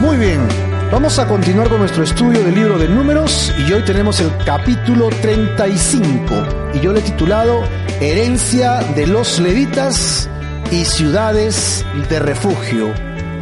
[0.00, 0.40] Muy bien,
[0.90, 5.10] vamos a continuar con nuestro estudio del libro de números y hoy tenemos el capítulo
[5.20, 7.60] 35 y yo le he titulado
[8.00, 10.26] Herencia de los levitas
[10.70, 12.88] y ciudades de refugio.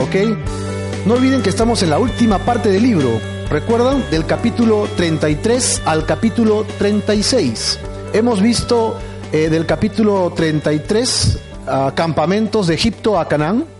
[0.00, 0.36] ¿Ok?
[1.06, 3.20] No olviden que estamos en la última parte del libro.
[3.48, 4.02] ¿Recuerdan?
[4.10, 7.78] Del capítulo 33 al capítulo 36.
[8.12, 8.98] Hemos visto
[9.30, 11.38] eh, del capítulo 33
[11.68, 13.77] a campamentos de Egipto a Canaán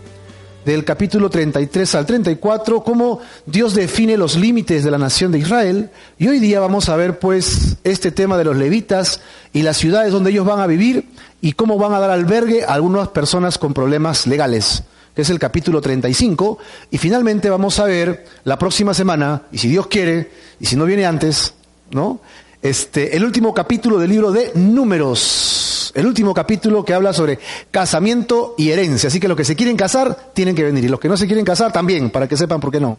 [0.65, 5.89] del capítulo 33 al 34, cómo Dios define los límites de la nación de Israel.
[6.17, 9.21] Y hoy día vamos a ver pues este tema de los levitas
[9.53, 11.05] y las ciudades donde ellos van a vivir
[11.41, 14.83] y cómo van a dar albergue a algunas personas con problemas legales,
[15.15, 16.57] que es el capítulo 35.
[16.91, 20.85] Y finalmente vamos a ver la próxima semana, y si Dios quiere, y si no
[20.85, 21.53] viene antes,
[21.91, 22.19] ¿no?
[22.61, 27.39] Este, el último capítulo del libro de Números el último capítulo que habla sobre
[27.71, 29.07] casamiento y herencia.
[29.07, 31.27] Así que los que se quieren casar tienen que venir y los que no se
[31.27, 32.97] quieren casar también, para que sepan por qué no.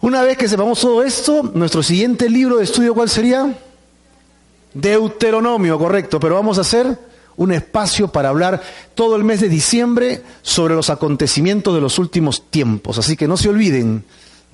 [0.00, 3.56] Una vez que sepamos todo esto, nuestro siguiente libro de estudio, ¿cuál sería?
[4.74, 6.98] Deuteronomio, correcto, pero vamos a hacer
[7.36, 8.62] un espacio para hablar
[8.94, 12.98] todo el mes de diciembre sobre los acontecimientos de los últimos tiempos.
[12.98, 14.04] Así que no se olviden,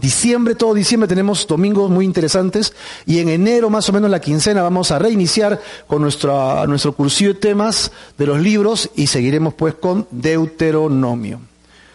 [0.02, 2.72] Diciembre, todo diciembre tenemos domingos muy interesantes
[3.06, 7.38] y en enero más o menos la quincena vamos a reiniciar con nuestro, cursillo de
[7.38, 11.38] temas de los libros y seguiremos pues con Deuteronomio.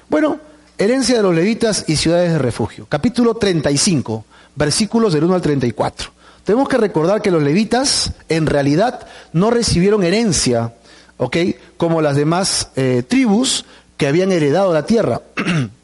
[0.07, 0.39] Bueno,
[0.77, 2.85] herencia de los levitas y ciudades de refugio.
[2.87, 4.23] Capítulo 35,
[4.55, 6.09] versículos del 1 al 34.
[6.45, 10.75] Tenemos que recordar que los levitas en realidad no recibieron herencia,
[11.17, 11.35] ¿ok?
[11.75, 13.65] Como las demás eh, tribus
[13.97, 15.23] que habían heredado la tierra.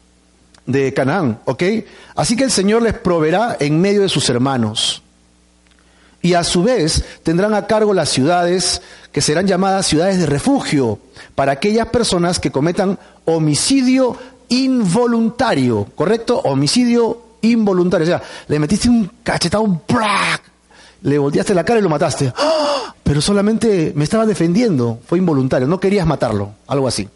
[0.66, 1.62] de Canaán, ¿ok?
[2.16, 5.02] Así que el Señor les proveerá en medio de sus hermanos.
[6.22, 8.80] Y a su vez tendrán a cargo las ciudades
[9.12, 10.98] que serán llamadas ciudades de refugio
[11.34, 14.16] para aquellas personas que cometan homicidio
[14.48, 16.38] involuntario, ¿correcto?
[16.38, 18.04] Homicidio involuntario.
[18.04, 19.82] O sea, le metiste un cachetado, un
[21.02, 22.32] le volteaste la cara y lo mataste.
[22.36, 22.94] ¡Ah!
[23.02, 27.08] Pero solamente me estaba defendiendo, fue involuntario, no querías matarlo, algo así.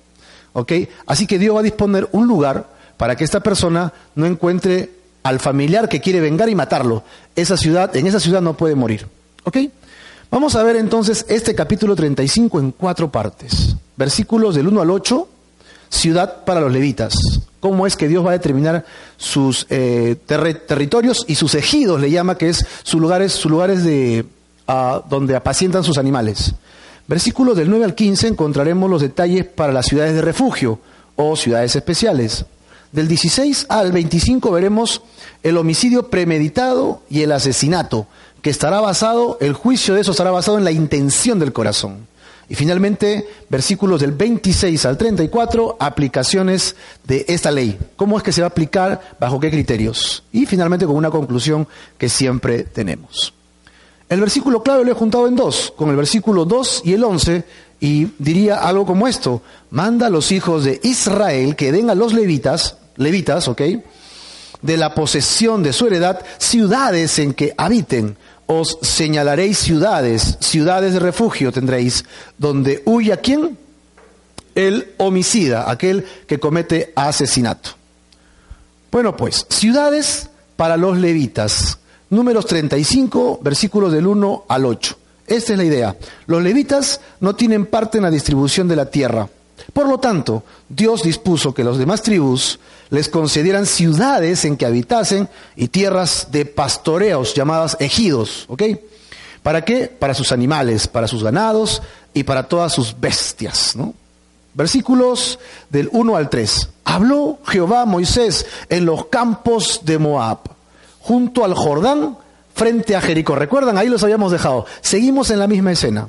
[0.53, 0.73] ¿Ok?
[1.07, 4.91] Así que Dios va a disponer un lugar para que esta persona no encuentre
[5.23, 7.05] al familiar que quiere vengar y matarlo.
[7.35, 9.07] Esa ciudad, en esa ciudad no puede morir.
[9.45, 9.57] ¿Ok?
[10.31, 13.77] Vamos a ver entonces este capítulo 35 en cuatro partes.
[13.97, 15.29] Versículos del 1 al 8,
[15.89, 17.15] ciudad para los levitas.
[17.61, 18.85] Cómo es que Dios va a determinar
[19.17, 24.27] sus eh, territorios y sus ejidos, le llama, que es sus lugares, sus lugares de,
[24.67, 26.55] ah, donde apacientan sus animales.
[27.07, 30.79] Versículos del 9 al 15 encontraremos los detalles para las ciudades de refugio
[31.17, 32.45] o ciudades especiales.
[32.93, 35.03] Del 16 al 25 veremos
[35.43, 38.07] el homicidio premeditado y el asesinato,
[38.41, 42.07] que estará basado, el juicio de eso estará basado en la intención del corazón.
[42.49, 47.79] Y finalmente, versículos del 26 al 34, aplicaciones de esta ley.
[47.97, 49.17] ¿Cómo es que se va a aplicar?
[49.21, 50.23] ¿Bajo qué criterios?
[50.33, 53.35] Y finalmente con una conclusión que siempre tenemos.
[54.09, 57.45] El versículo clave lo he juntado en dos, con el versículo 2 y el 11,
[57.81, 62.15] y diría algo como esto, manda a los hijos de Israel que den a los
[62.15, 63.63] levitas, levitas, ¿ok?
[64.61, 68.17] De la posesión de su heredad, ciudades en que habiten.
[68.47, 72.05] Os señalaréis ciudades, ciudades de refugio tendréis,
[72.39, 73.59] donde huya quién?
[74.55, 77.71] El homicida, aquel que comete asesinato.
[78.91, 81.79] Bueno, pues, ciudades para los levitas.
[82.11, 84.99] Números 35, versículos del 1 al 8.
[85.27, 85.97] Esta es la idea.
[86.27, 89.29] Los levitas no tienen parte en la distribución de la tierra.
[89.73, 92.59] Por lo tanto, Dios dispuso que los demás tribus
[92.91, 98.63] les concedieran ciudades en que habitasen y tierras de pastoreos llamadas ejidos, ¿ok?
[99.43, 99.89] ¿Para qué?
[99.89, 101.83] Para sus animales, para sus ganados
[102.15, 103.95] y para todas sus bestias, ¿no?
[104.55, 105.39] Versículos
[105.71, 106.69] del 1 al 3.
[106.85, 110.39] Habló Jehová a Moisés en los campos de Moab,
[111.01, 112.19] junto al Jordán,
[112.55, 113.37] frente a Jericó.
[113.37, 113.79] ¿Recuerdan?
[113.79, 114.67] Ahí los habíamos dejado.
[114.81, 116.09] Seguimos en la misma escena,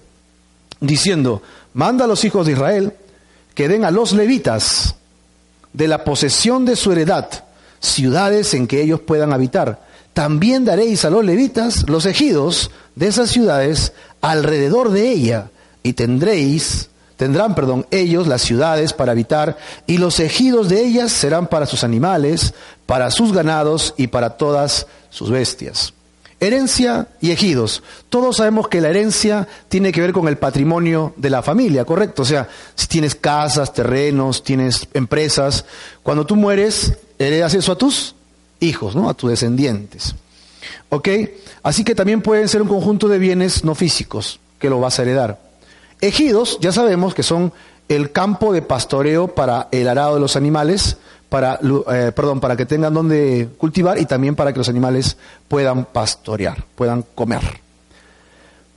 [0.79, 1.43] diciendo,
[1.73, 2.93] manda a los hijos de Israel
[3.53, 4.95] que den a los levitas
[5.73, 7.45] de la posesión de su heredad
[7.79, 9.81] ciudades en que ellos puedan habitar.
[10.13, 15.49] También daréis a los levitas los ejidos de esas ciudades alrededor de ella
[15.83, 21.47] y tendréis tendrán, perdón, ellos las ciudades para habitar y los ejidos de ellas serán
[21.47, 22.53] para sus animales,
[22.85, 25.93] para sus ganados y para todas sus bestias.
[26.41, 27.83] Herencia y ejidos.
[28.07, 32.21] Todos sabemos que la herencia tiene que ver con el patrimonio de la familia, ¿correcto?
[32.21, 35.65] O sea, si tienes casas, terrenos, tienes empresas,
[36.01, 38.15] cuando tú mueres, heredas eso a tus
[38.61, 39.09] hijos, ¿no?
[39.09, 40.15] A tus descendientes.
[40.89, 41.09] ¿Ok?
[41.61, 45.01] Así que también pueden ser un conjunto de bienes no físicos que lo vas a
[45.01, 45.39] heredar.
[46.01, 47.51] Ejidos, ya sabemos que son
[47.89, 50.97] el campo de pastoreo para el arado de los animales,
[51.27, 51.59] para,
[51.91, 56.63] eh, perdón, para que tengan donde cultivar y también para que los animales puedan pastorear,
[56.75, 57.41] puedan comer.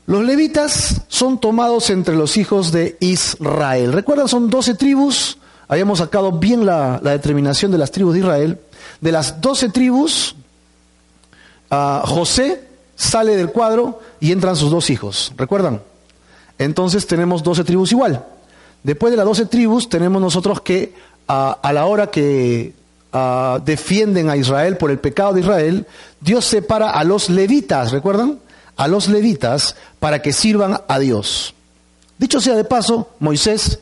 [0.06, 3.93] Los levitas son tomados entre los hijos de Israel.
[3.93, 4.29] ¿Recuerdan?
[4.29, 5.38] Son doce tribus.
[5.69, 8.58] Habíamos sacado bien la, determinación de las tribus de Israel.
[9.00, 10.35] De las doce tribus,
[11.70, 12.67] José
[12.97, 15.32] sale del cuadro y entran sus dos hijos.
[15.37, 15.82] ¿Recuerdan?
[16.58, 18.25] entonces tenemos doce tribus igual.
[18.82, 20.94] Después de las doce tribus tenemos nosotros que
[21.29, 22.75] a, la hora que
[23.64, 25.87] defienden a Israel por el pecado de Israel,
[26.20, 28.38] Dios separa a los levitas, ¿recuerdan?
[28.76, 31.55] A los levitas para que sirvan a Dios.
[32.19, 33.81] Dicho sea de paso, Moisés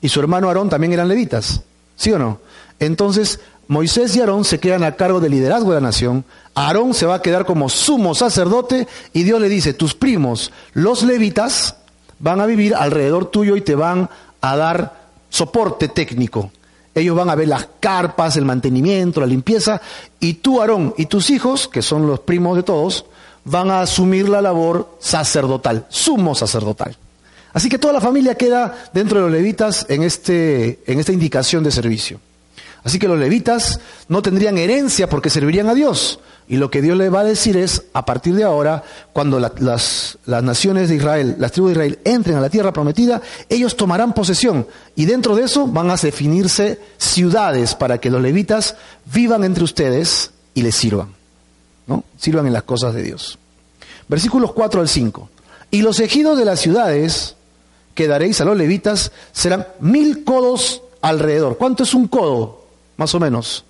[0.00, 1.62] y su hermano Aarón también eran levitas,
[1.96, 2.38] ¿sí o no?
[2.78, 6.24] Entonces, Moisés y Aarón se quedan a cargo del liderazgo de la nación,
[6.54, 11.02] Aarón se va a quedar como sumo sacerdote y Dios le dice, tus primos, los
[11.02, 11.76] levitas,
[12.18, 14.08] van a vivir alrededor tuyo y te van
[14.40, 16.50] a dar soporte técnico.
[16.94, 19.80] Ellos van a ver las carpas, el mantenimiento, la limpieza,
[20.18, 23.04] y tú, Aarón, y tus hijos, que son los primos de todos,
[23.44, 26.96] van a asumir la labor sacerdotal, sumo sacerdotal.
[27.52, 31.64] Así que toda la familia queda dentro de los levitas en, este, en esta indicación
[31.64, 32.20] de servicio.
[32.84, 36.20] Así que los levitas no tendrían herencia porque servirían a Dios.
[36.48, 40.18] Y lo que Dios le va a decir es, a partir de ahora, cuando las,
[40.26, 44.12] las, naciones de Israel, las tribus de Israel entren a la tierra prometida, ellos tomarán
[44.12, 44.66] posesión.
[44.94, 48.76] Y dentro de eso van a definirse ciudades para que los levitas
[49.12, 51.08] vivan entre ustedes y les sirvan.
[51.88, 52.04] ¿no?
[52.16, 53.38] Sirvan en las cosas de Dios.
[54.08, 55.28] Versículos 4 al 5.
[55.72, 57.34] Y los ejidos de las ciudades
[57.94, 61.56] que daréis a los levitas serán mil codos alrededor.
[61.56, 62.66] ¿Cuánto es un codo?
[62.98, 63.64] Más o menos.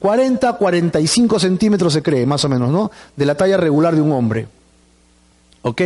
[0.00, 2.90] 40, 45 centímetros se cree, más o menos, ¿no?
[3.14, 4.48] De la talla regular de un hombre.
[5.62, 5.82] ¿Ok?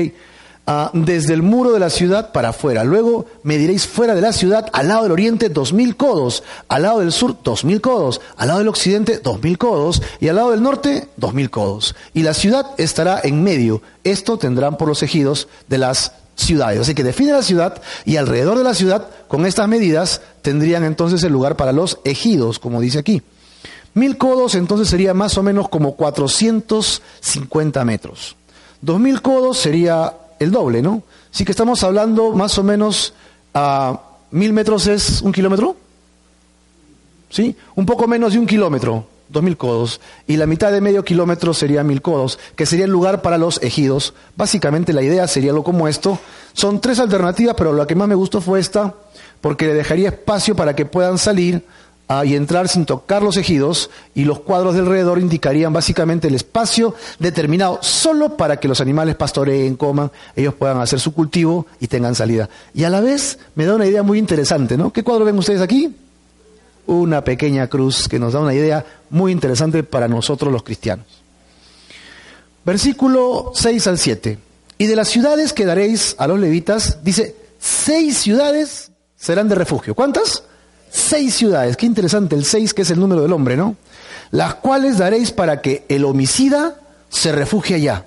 [0.67, 2.85] Ah, desde el muro de la ciudad para afuera.
[2.85, 6.43] Luego mediréis fuera de la ciudad, al lado del oriente, dos mil codos.
[6.69, 8.23] Al lado del sur, dos mil codos.
[8.39, 10.01] Al lado del occidente, dos mil codos.
[10.21, 11.95] Y al lado del norte, dos mil codos.
[12.15, 13.83] Y la ciudad estará en medio.
[14.05, 16.81] Esto tendrán por los ejidos de las ciudades.
[16.81, 21.23] Así que define la ciudad y alrededor de la ciudad, con estas medidas, tendrían entonces
[21.25, 23.23] el lugar para los ejidos, como dice aquí.
[23.95, 28.37] Mil codos entonces sería más o menos como 450 metros.
[28.81, 31.03] Dos mil codos sería el doble, ¿no?
[31.33, 33.15] Así que estamos hablando más o menos
[33.55, 34.01] a
[34.31, 35.77] mil metros es un kilómetro.
[37.31, 37.57] ¿Sí?
[37.77, 40.01] Un poco menos de un kilómetro, dos mil codos.
[40.27, 43.63] Y la mitad de medio kilómetro sería mil codos, que sería el lugar para los
[43.63, 44.13] ejidos.
[44.37, 46.19] Básicamente la idea sería algo como esto.
[46.53, 48.95] Son tres alternativas, pero la que más me gustó fue esta,
[49.41, 51.65] porque le dejaría espacio para que puedan salir
[52.25, 56.95] y entrar sin tocar los ejidos y los cuadros de alrededor indicarían básicamente el espacio
[57.19, 62.15] determinado solo para que los animales pastoreen, coman, ellos puedan hacer su cultivo y tengan
[62.15, 62.49] salida.
[62.75, 64.93] Y a la vez me da una idea muy interesante, ¿no?
[64.93, 65.95] ¿Qué cuadro ven ustedes aquí?
[66.87, 71.07] Una pequeña cruz que nos da una idea muy interesante para nosotros los cristianos.
[72.65, 74.39] Versículo 6 al 7.
[74.77, 79.95] Y de las ciudades que daréis a los levitas, dice, seis ciudades serán de refugio.
[79.95, 80.43] ¿Cuántas?
[80.95, 83.77] Seis ciudades, qué interesante, el seis que es el número del hombre, ¿no?
[84.31, 86.77] Las cuales daréis para que el homicida
[87.09, 88.05] se refugie allá.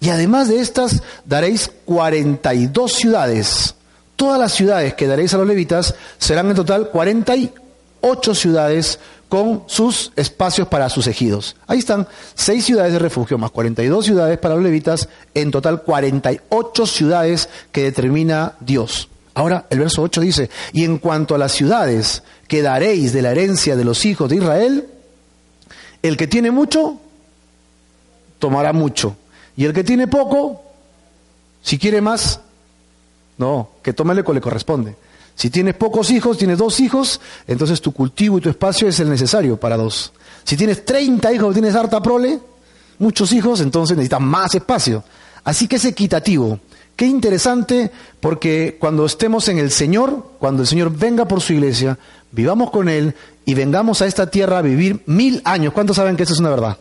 [0.00, 3.74] Y además de estas, daréis 42 ciudades.
[4.16, 10.10] Todas las ciudades que daréis a los levitas serán en total 48 ciudades con sus
[10.16, 11.56] espacios para sus ejidos.
[11.66, 16.86] Ahí están, seis ciudades de refugio más 42 ciudades para los levitas, en total 48
[16.86, 19.10] ciudades que determina Dios.
[19.40, 23.30] Ahora el verso 8 dice, y en cuanto a las ciudades que daréis de la
[23.30, 24.86] herencia de los hijos de Israel,
[26.02, 26.98] el que tiene mucho,
[28.38, 29.16] tomará mucho.
[29.56, 30.60] Y el que tiene poco,
[31.62, 32.40] si quiere más,
[33.38, 34.94] no, que tome lo que le corresponde.
[35.34, 39.08] Si tienes pocos hijos, tienes dos hijos, entonces tu cultivo y tu espacio es el
[39.08, 40.12] necesario para dos.
[40.44, 42.38] Si tienes 30 hijos, tienes harta prole,
[42.98, 45.02] muchos hijos, entonces necesitas más espacio.
[45.44, 46.60] Así que es equitativo.
[47.00, 47.90] Qué interesante
[48.20, 51.96] porque cuando estemos en el Señor, cuando el Señor venga por su iglesia,
[52.30, 53.14] vivamos con Él
[53.46, 55.72] y vengamos a esta tierra a vivir mil años.
[55.72, 56.76] ¿Cuántos saben que eso es una verdad?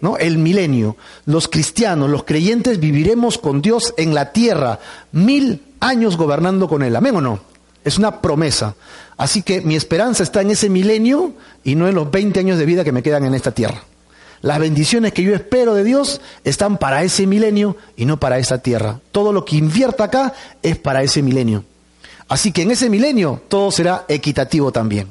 [0.00, 0.16] ¿No?
[0.16, 0.96] El milenio.
[1.26, 4.78] Los cristianos, los creyentes viviremos con Dios en la tierra,
[5.10, 6.94] mil años gobernando con Él.
[6.94, 7.40] ¿Amén o no?
[7.84, 8.76] Es una promesa.
[9.16, 11.32] Así que mi esperanza está en ese milenio
[11.64, 13.82] y no en los 20 años de vida que me quedan en esta tierra.
[14.40, 18.58] Las bendiciones que yo espero de Dios están para ese milenio y no para esta
[18.58, 19.00] tierra.
[19.10, 21.64] Todo lo que invierta acá es para ese milenio.
[22.28, 25.08] Así que en ese milenio todo será equitativo también.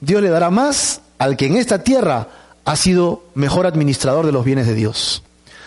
[0.00, 2.28] Dios le dará más al que en esta tierra
[2.64, 5.22] ha sido mejor administrador de los bienes de Dios.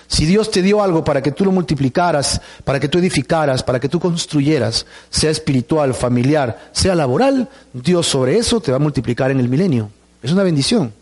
[0.08, 3.80] Si Dios te dio algo para que tú lo multiplicaras, para que tú edificaras, para
[3.80, 9.32] que tú construyeras, sea espiritual, familiar, sea laboral, Dios sobre eso te va a multiplicar
[9.32, 9.90] en el milenio.
[10.24, 10.94] Es una bendición.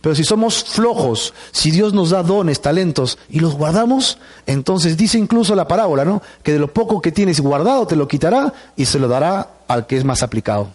[0.00, 5.18] Pero si somos flojos, si Dios nos da dones, talentos y los guardamos, entonces dice
[5.18, 6.22] incluso la parábola, ¿no?
[6.42, 9.86] Que de lo poco que tienes guardado te lo quitará y se lo dará al
[9.86, 10.68] que es más aplicado.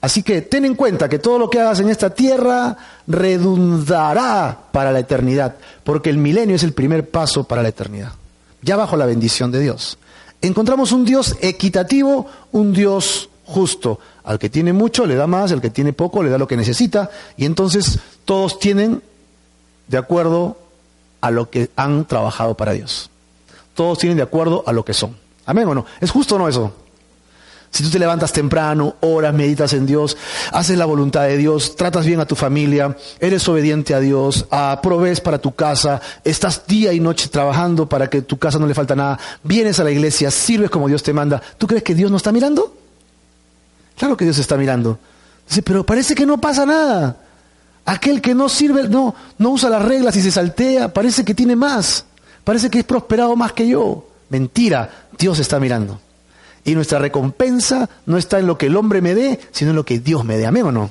[0.00, 4.92] Así que ten en cuenta que todo lo que hagas en esta tierra redundará para
[4.92, 8.12] la eternidad, porque el milenio es el primer paso para la eternidad,
[8.60, 9.98] ya bajo la bendición de Dios.
[10.42, 13.98] Encontramos un Dios equitativo, un Dios justo.
[14.24, 16.56] Al que tiene mucho le da más, al que tiene poco le da lo que
[16.56, 19.02] necesita, y entonces todos tienen
[19.88, 20.58] de acuerdo
[21.20, 23.10] a lo que han trabajado para Dios.
[23.74, 25.16] Todos tienen de acuerdo a lo que son.
[25.44, 25.86] Amén o no.
[26.00, 26.72] ¿Es justo o no eso?
[27.70, 30.16] Si tú te levantas temprano, oras, meditas en Dios,
[30.52, 34.80] haces la voluntad de Dios, tratas bien a tu familia, eres obediente a Dios, ah,
[34.82, 38.72] provees para tu casa, estás día y noche trabajando para que tu casa no le
[38.72, 42.10] falta nada, vienes a la iglesia, sirves como Dios te manda, ¿tú crees que Dios
[42.10, 42.74] no está mirando?
[43.96, 44.98] Claro que Dios está mirando.
[45.48, 47.16] Dice, pero parece que no pasa nada.
[47.84, 51.54] Aquel que no sirve, no, no usa las reglas y se saltea, parece que tiene
[51.54, 52.04] más,
[52.42, 54.08] parece que es prosperado más que yo.
[54.28, 56.00] Mentira, Dios está mirando.
[56.64, 59.84] Y nuestra recompensa no está en lo que el hombre me dé, sino en lo
[59.84, 60.46] que Dios me dé.
[60.46, 60.90] Amén o no.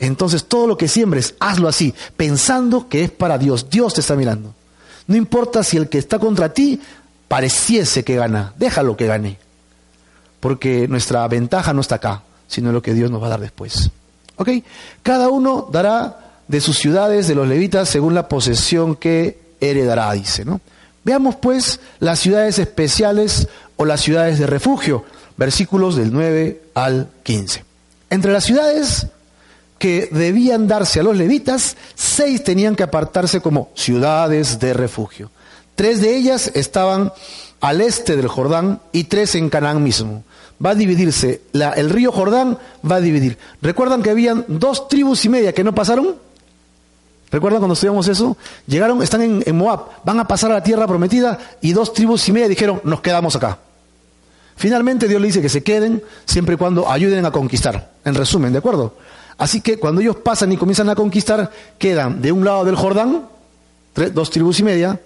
[0.00, 3.68] Entonces todo lo que siembres, hazlo así, pensando que es para Dios.
[3.68, 4.54] Dios te está mirando.
[5.06, 6.80] No importa si el que está contra ti
[7.28, 9.38] pareciese que gana, déjalo que gane.
[10.46, 13.90] Porque nuestra ventaja no está acá, sino lo que Dios nos va a dar después.
[14.36, 14.50] ¿Ok?
[15.02, 20.44] Cada uno dará de sus ciudades, de los levitas, según la posesión que heredará, dice,
[20.44, 20.60] ¿no?
[21.02, 25.04] Veamos pues las ciudades especiales o las ciudades de refugio,
[25.36, 27.64] versículos del 9 al 15.
[28.10, 29.08] Entre las ciudades
[29.80, 35.32] que debían darse a los levitas, seis tenían que apartarse como ciudades de refugio.
[35.74, 37.12] Tres de ellas estaban
[37.60, 40.22] al este del Jordán y tres en Canaán mismo.
[40.64, 42.58] Va a dividirse, el río Jordán
[42.88, 43.36] va a dividir.
[43.60, 46.16] ¿Recuerdan que habían dos tribus y media que no pasaron?
[47.30, 48.36] ¿Recuerdan cuando estudiamos eso?
[48.66, 52.32] Llegaron, están en, Moab, van a pasar a la tierra prometida y dos tribus y
[52.32, 53.58] media dijeron, nos quedamos acá.
[54.56, 57.92] Finalmente Dios le dice que se queden siempre y cuando ayuden a conquistar.
[58.04, 58.94] En resumen, ¿de acuerdo?
[59.36, 63.28] Así que cuando ellos pasan y comienzan a conquistar, quedan de un lado del Jordán,
[64.14, 65.00] dos tribus y media,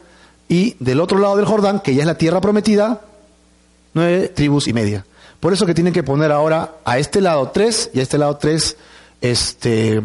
[0.49, 3.01] y del otro lado del Jordán, que ya es la tierra prometida,
[3.95, 5.05] nueve tribus y media.
[5.41, 8.37] Por eso que tienen que poner ahora a este lado tres y a este lado
[8.37, 8.77] tres
[9.23, 10.03] este,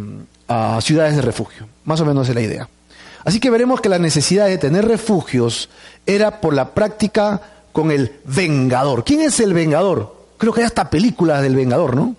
[0.47, 1.67] a ciudades de refugio.
[1.83, 2.69] Más o menos es la idea.
[3.25, 5.69] Así que veremos que la necesidad de tener refugios
[6.05, 9.03] era por la práctica con el Vengador.
[9.03, 10.15] ¿Quién es el Vengador?
[10.37, 12.15] Creo que hay hasta películas del Vengador, ¿no?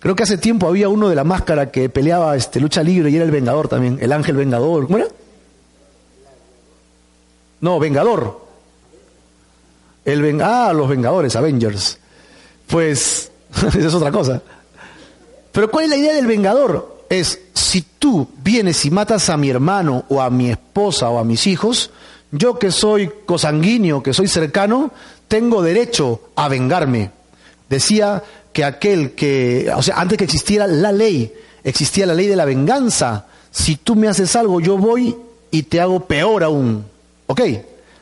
[0.00, 3.16] Creo que hace tiempo había uno de la máscara que peleaba este, lucha libre y
[3.16, 4.86] era el Vengador también, el Ángel Vengador.
[4.86, 5.08] ¿Cómo era?
[7.60, 8.49] No, Vengador.
[10.04, 11.98] El ah, los Vengadores, Avengers.
[12.66, 14.42] Pues, esa es otra cosa.
[15.52, 17.04] Pero ¿cuál es la idea del Vengador?
[17.08, 21.24] Es, si tú vienes y matas a mi hermano o a mi esposa o a
[21.24, 21.90] mis hijos,
[22.30, 24.92] yo que soy cosanguíneo, que soy cercano,
[25.26, 27.10] tengo derecho a vengarme.
[27.68, 31.32] Decía que aquel que, o sea, antes que existiera la ley,
[31.64, 33.26] existía la ley de la venganza.
[33.50, 35.16] Si tú me haces algo, yo voy
[35.50, 36.84] y te hago peor aún.
[37.26, 37.40] ¿Ok?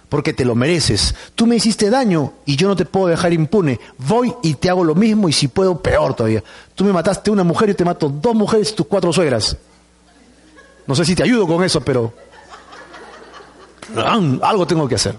[0.09, 1.15] Porque te lo mereces.
[1.35, 3.79] Tú me hiciste daño y yo no te puedo dejar impune.
[3.99, 6.43] Voy y te hago lo mismo y si puedo, peor todavía.
[6.75, 9.57] Tú me mataste una mujer y te mato dos mujeres y tus cuatro suegras.
[10.87, 12.15] No sé si te ayudo con eso, pero
[14.43, 15.17] algo tengo que hacer.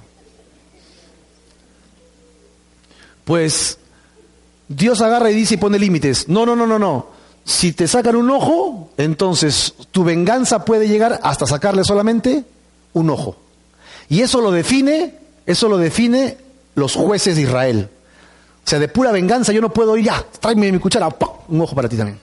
[3.26, 3.78] Pues
[4.68, 6.28] Dios agarra y dice y pone límites.
[6.28, 7.08] No, no, no, no, no.
[7.46, 12.46] Si te sacan un ojo, entonces tu venganza puede llegar hasta sacarle solamente
[12.94, 13.38] un ojo.
[14.10, 16.38] Y eso lo define, eso lo define
[16.76, 17.90] los jueces de Israel.
[18.66, 21.10] O sea, de pura venganza yo no puedo ir, ya, tráeme mi cuchara,
[21.48, 22.20] un ojo para ti también.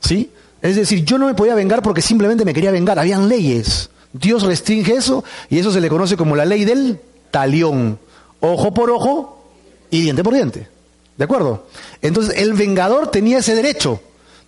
[0.00, 0.30] ¿Sí?
[0.60, 3.90] Es decir, yo no me podía vengar porque simplemente me quería vengar, habían leyes.
[4.12, 7.00] Dios restringe eso y eso se le conoce como la ley del
[7.30, 7.98] talión.
[8.40, 9.44] Ojo por ojo
[9.90, 10.68] y diente por diente.
[11.16, 11.66] ¿De acuerdo?
[12.00, 14.00] Entonces el vengador tenía ese derecho.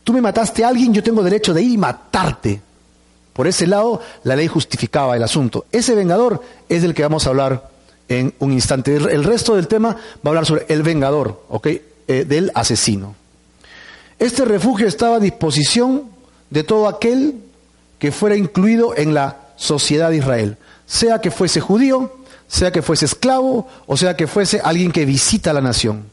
[0.05, 2.61] Tú me mataste a alguien, yo tengo derecho de ir y matarte.
[3.33, 5.67] Por ese lado, la ley justificaba el asunto.
[5.73, 7.71] Ese vengador es del que vamos a hablar
[8.09, 8.97] en un instante.
[8.97, 11.67] El resto del tema va a hablar sobre el vengador, ¿ok?
[11.67, 13.15] Eh, del asesino.
[14.19, 16.05] Este refugio estaba a disposición
[16.51, 17.37] de todo aquel
[17.99, 20.57] que fuera incluido en la sociedad de Israel,
[20.87, 22.13] sea que fuese judío,
[22.49, 26.05] sea que fuese esclavo o sea que fuese alguien que visita la nación.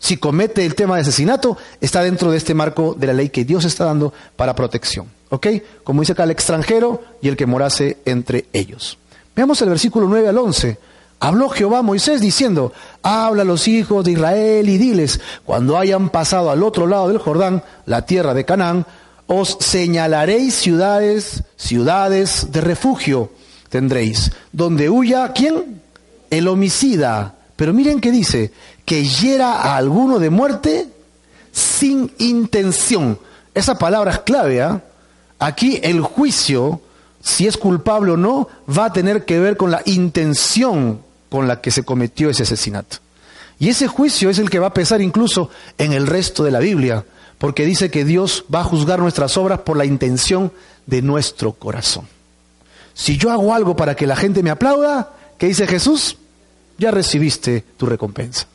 [0.00, 3.44] Si comete el tema de asesinato, está dentro de este marco de la ley que
[3.44, 5.06] Dios está dando para protección.
[5.32, 5.46] ¿Ok?
[5.82, 8.98] Como dice acá, el extranjero y el que morase entre ellos.
[9.34, 10.76] Veamos el versículo 9 al 11.
[11.20, 16.10] Habló Jehová a Moisés diciendo, habla a los hijos de Israel y diles, cuando hayan
[16.10, 18.84] pasado al otro lado del Jordán, la tierra de Canaán,
[19.26, 23.30] os señalaréis ciudades, ciudades de refugio
[23.70, 25.80] tendréis, donde huya, ¿quién?
[26.28, 27.36] El homicida.
[27.56, 28.52] Pero miren qué dice,
[28.84, 30.88] que hiera a alguno de muerte
[31.52, 33.18] sin intención.
[33.54, 34.82] Esa palabra es clave, ¿ah?
[35.42, 36.80] Aquí el juicio,
[37.20, 41.60] si es culpable o no, va a tener que ver con la intención con la
[41.60, 42.98] que se cometió ese asesinato.
[43.58, 46.60] Y ese juicio es el que va a pesar incluso en el resto de la
[46.60, 47.04] Biblia,
[47.38, 50.52] porque dice que Dios va a juzgar nuestras obras por la intención
[50.86, 52.06] de nuestro corazón.
[52.94, 56.18] Si yo hago algo para que la gente me aplauda, ¿qué dice Jesús?
[56.78, 58.46] Ya recibiste tu recompensa.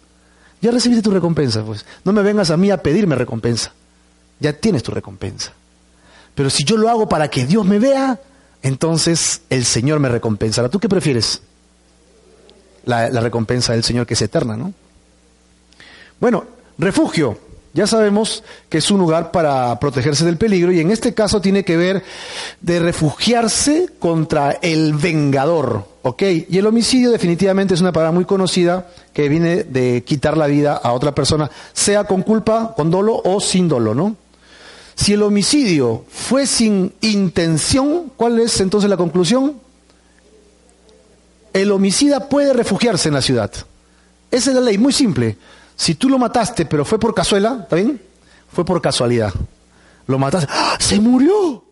[0.62, 1.86] Ya recibiste tu recompensa, pues.
[2.06, 3.74] No me vengas a mí a pedirme recompensa.
[4.40, 5.52] Ya tienes tu recompensa.
[6.38, 8.22] Pero si yo lo hago para que Dios me vea,
[8.62, 10.70] entonces el Señor me recompensará.
[10.70, 11.42] ¿Tú qué prefieres?
[12.88, 14.74] la, recompensa del Señor que es eterna, ¿no?
[16.20, 16.46] Bueno,
[16.78, 17.38] refugio.
[17.74, 21.64] Ya sabemos que es un lugar para protegerse del peligro y en este caso tiene
[21.64, 22.02] que ver
[22.60, 26.24] de refugiarse contra el vengador, ¿ok?
[26.50, 30.74] Y el homicidio definitivamente es una palabra muy conocida que viene de quitar la vida
[30.74, 34.16] a otra persona, sea con culpa, con dolo o sin dolo, ¿no?
[34.98, 39.68] Si el homicidio fue sin intención, ¿cuál es entonces la conclusión?
[41.62, 43.52] el homicida puede refugiarse en la ciudad.
[44.30, 45.38] Esa es la ley, muy simple.
[45.76, 48.02] Si tú lo mataste, pero fue por cazuela, ¿está bien?
[48.52, 49.34] Fue por casualidad.
[50.08, 50.78] Lo mataste, ¡Ah!
[50.80, 51.64] ¡se murió!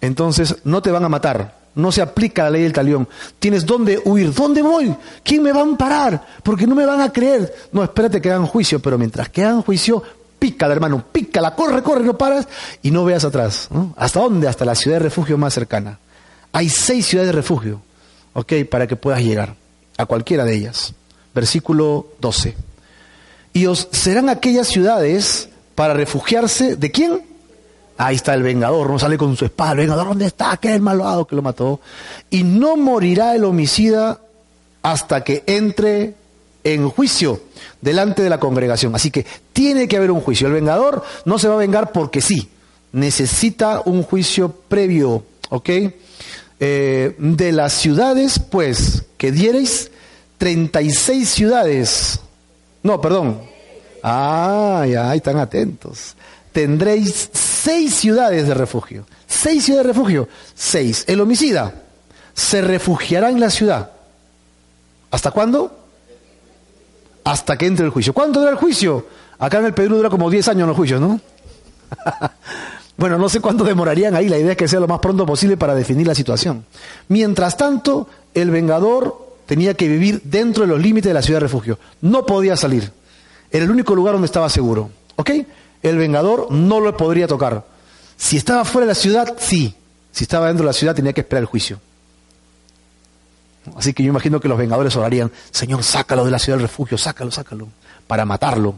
[0.00, 1.60] Entonces no te van a matar.
[1.74, 3.08] No se aplica la ley del talión.
[3.38, 4.34] Tienes dónde huir.
[4.34, 4.94] ¿Dónde voy?
[5.22, 6.26] ¿Quién me va a amparar?
[6.42, 7.54] Porque no me van a creer.
[7.72, 10.02] No, espérate que hagan juicio, pero mientras que hagan juicio,
[10.40, 12.48] pícala, hermano, pícala, corre, corre, no paras
[12.82, 13.68] y no veas atrás.
[13.94, 14.48] ¿Hasta dónde?
[14.48, 16.00] Hasta la ciudad de refugio más cercana.
[16.50, 17.80] Hay seis ciudades de refugio.
[18.32, 18.52] ¿ok?
[18.70, 19.54] Para que puedas llegar
[19.96, 20.94] a cualquiera de ellas.
[21.34, 22.56] Versículo 12.
[23.52, 27.22] Y os serán aquellas ciudades para refugiarse de quién?
[27.96, 29.72] Ahí está el vengador, no sale con su espada.
[29.72, 30.56] El vengador, ¿dónde está?
[30.56, 31.80] ¿Qué es el malvado que lo mató?
[32.30, 34.20] Y no morirá el homicida
[34.82, 36.14] hasta que entre
[36.64, 37.40] en juicio
[37.80, 38.94] delante de la congregación.
[38.94, 40.46] Así que tiene que haber un juicio.
[40.46, 42.48] El vengador no se va a vengar porque sí.
[42.92, 45.68] Necesita un juicio previo, ¿ok?
[46.58, 49.90] Eh, de las ciudades, pues, que diereis,
[50.38, 52.20] 36 ciudades.
[52.82, 53.40] No, perdón.
[54.02, 56.16] Ah, ya, están atentos.
[56.52, 59.06] Tendréis seis ciudades de refugio.
[59.26, 60.28] Seis ciudades de refugio.
[60.54, 61.04] Seis.
[61.06, 61.74] El homicida
[62.34, 63.90] se refugiará en la ciudad.
[65.10, 65.79] ¿Hasta cuándo?
[67.24, 68.12] Hasta que entre el juicio.
[68.12, 69.06] ¿Cuánto dura el juicio?
[69.38, 71.20] Acá en el Perú dura como 10 años los juicios, ¿no?
[73.00, 75.56] Bueno, no sé cuánto demorarían ahí, la idea es que sea lo más pronto posible
[75.56, 76.66] para definir la situación.
[77.08, 81.46] Mientras tanto, el vengador tenía que vivir dentro de los límites de la ciudad de
[81.46, 81.78] refugio.
[82.02, 82.92] No podía salir.
[83.50, 84.90] Era el único lugar donde estaba seguro.
[85.16, 85.30] ¿Ok?
[85.82, 87.64] El vengador no lo podría tocar.
[88.18, 89.74] Si estaba fuera de la ciudad, sí.
[90.12, 91.80] Si estaba dentro de la ciudad, tenía que esperar el juicio.
[93.76, 96.96] Así que yo imagino que los vengadores orarían, Señor, sácalo de la ciudad del refugio,
[96.96, 97.68] sácalo, sácalo,
[98.06, 98.74] para matarlo.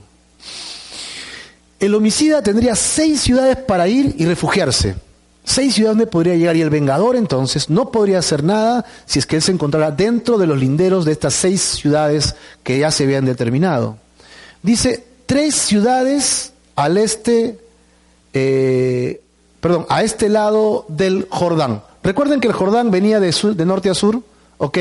[1.79, 4.97] El homicida tendría seis ciudades para ir y refugiarse.
[5.45, 9.27] Seis ciudades donde podría llegar y el vengador entonces no podría hacer nada si es
[9.27, 13.05] que él se encontrara dentro de los linderos de estas seis ciudades que ya se
[13.05, 13.97] habían determinado.
[14.63, 17.59] Dice, tres ciudades al este,
[18.33, 19.21] eh,
[19.61, 21.83] perdón, a este lado del Jordán.
[22.05, 24.23] Recuerden que el Jordán venía de, de norte a sur,
[24.63, 24.79] ¿ok?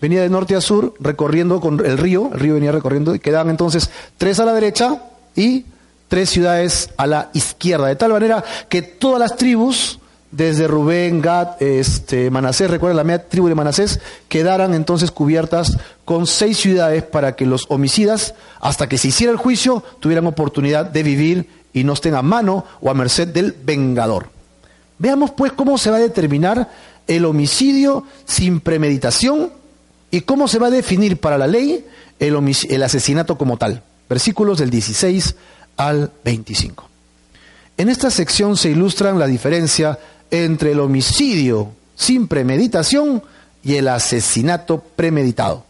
[0.00, 3.50] Venía de norte a sur recorriendo con el río, el río venía recorriendo y quedaban
[3.50, 5.02] entonces tres a la derecha
[5.34, 5.64] y
[6.06, 9.98] tres ciudades a la izquierda, de tal manera que todas las tribus,
[10.30, 16.28] desde Rubén, Gad, este, Manasés, recuerda la media tribu de Manasés, quedaran entonces cubiertas con
[16.28, 21.02] seis ciudades para que los homicidas, hasta que se hiciera el juicio, tuvieran oportunidad de
[21.02, 24.28] vivir y no estén a mano o a merced del vengador.
[24.98, 26.68] Veamos pues cómo se va a determinar
[27.08, 29.50] el homicidio sin premeditación
[30.10, 31.84] y cómo se va a definir para la ley
[32.20, 33.82] el, asesinato como tal.
[34.08, 35.34] Versículos del 16
[35.76, 36.88] al 25.
[37.76, 39.98] En esta sección se ilustran la diferencia
[40.30, 43.22] entre el homicidio sin premeditación
[43.62, 45.64] y el asesinato premeditado.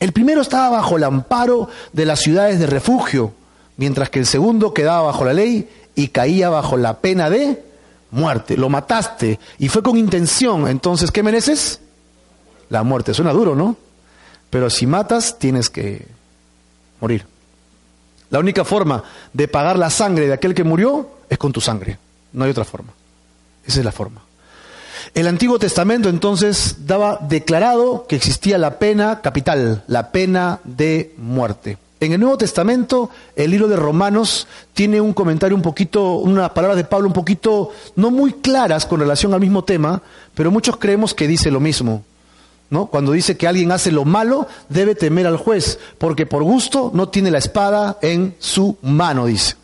[0.00, 3.32] El primero estaba bajo el amparo de las ciudades de refugio,
[3.76, 7.62] mientras que el segundo quedaba bajo la ley y caía bajo la pena de
[8.14, 8.56] muerte.
[8.56, 10.68] Lo mataste y fue con intención.
[10.68, 11.80] Entonces, ¿qué mereces?
[12.70, 13.12] La muerte.
[13.12, 13.76] Suena duro, ¿no?
[14.48, 16.06] Pero si matas, tienes que
[17.00, 17.26] morir.
[18.30, 21.98] La única forma de pagar la sangre de aquel que murió es con tu sangre.
[22.32, 22.92] No hay otra forma.
[23.66, 24.22] Esa es la forma.
[25.12, 31.78] El Antiguo Testamento entonces daba declarado que existía la pena capital, la pena de muerte.
[32.04, 36.76] En el Nuevo Testamento, el libro de Romanos tiene un comentario un poquito, unas palabras
[36.76, 40.02] de Pablo un poquito no muy claras con relación al mismo tema,
[40.34, 42.04] pero muchos creemos que dice lo mismo.
[42.68, 42.86] ¿No?
[42.86, 47.08] Cuando dice que alguien hace lo malo, debe temer al juez, porque por gusto no
[47.08, 49.54] tiene la espada en su mano, dice.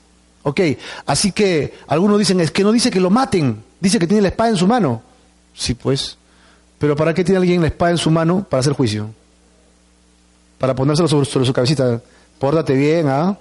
[0.42, 0.61] Ok,
[1.05, 4.29] así que algunos dicen, es que no dice que lo maten, dice que tiene la
[4.29, 5.03] espada en su mano.
[5.55, 6.16] Sí, pues.
[6.79, 9.11] Pero ¿para qué tiene alguien la espada en su mano para hacer juicio?
[10.59, 12.00] Para ponérselo sobre, su cabecita.
[12.40, 13.37] Pórtate bien, ¿ah?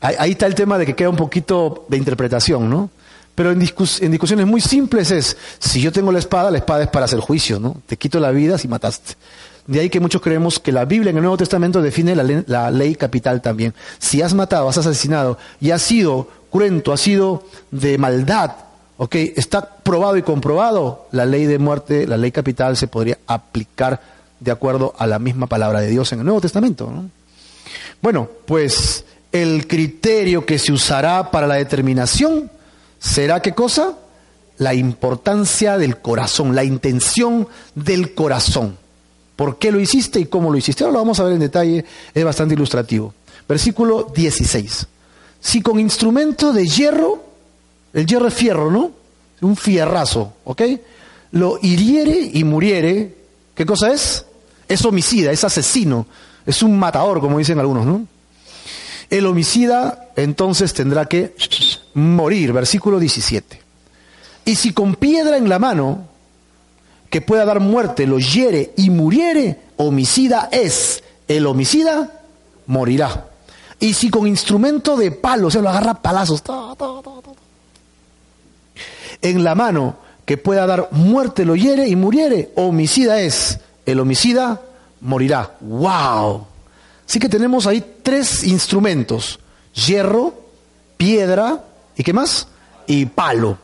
[0.00, 2.88] Ahí, está el tema de que queda un poquito de interpretación, ¿no?
[3.34, 7.06] Pero en, discusiones muy simples es, si yo tengo la espada, la espada es para
[7.06, 7.76] hacer juicio, ¿no?
[7.86, 9.14] Te quito la vida si mataste.
[9.66, 12.94] De ahí que muchos creemos que la Biblia en el Nuevo Testamento define la, ley
[12.94, 13.74] capital también.
[13.98, 18.52] Si has matado, has asesinado y has sido cruento, has sido de maldad,
[19.02, 23.98] Ok, está probado y comprobado, la ley de muerte, la ley capital se podría aplicar
[24.40, 26.92] de acuerdo a la misma palabra de Dios en el Nuevo Testamento.
[28.02, 32.50] Bueno, pues el criterio que se usará para la determinación
[32.98, 33.96] será qué cosa?
[34.58, 38.76] La importancia del corazón, la intención del corazón.
[39.36, 40.84] ¿Por qué lo hiciste y cómo lo hiciste?
[40.84, 43.14] Ahora lo vamos a ver en detalle, es bastante ilustrativo.
[43.48, 44.86] Versículo 16.
[45.40, 47.30] Si con instrumento de hierro
[47.92, 48.92] el hierro es fierro, ¿no?
[49.40, 50.62] Un fierrazo, ¿ok?
[51.32, 53.16] Lo hiriere y muriere.
[53.54, 54.24] ¿Qué cosa es?
[54.68, 56.06] Es homicida, es asesino,
[56.46, 58.06] es un matador, como dicen algunos, ¿no?
[59.08, 61.34] El homicida entonces tendrá que
[61.94, 63.60] morir, versículo 17.
[64.44, 66.06] Y si con piedra en la mano,
[67.10, 71.02] que pueda dar muerte, lo hiere y muriere, homicida es.
[71.26, 72.20] El homicida
[72.66, 73.26] morirá.
[73.80, 76.42] Y si con instrumento de palo, o sea, lo agarra palazos,
[79.22, 83.58] en la mano que pueda dar muerte lo hiere y muriere, homicida es.
[83.86, 84.60] El homicida
[85.00, 85.56] morirá.
[85.60, 86.46] ¡Wow!
[87.06, 89.40] Así que tenemos ahí tres instrumentos.
[89.74, 90.34] Hierro,
[90.96, 91.64] piedra
[91.96, 92.46] y qué más?
[92.86, 93.58] Y palo.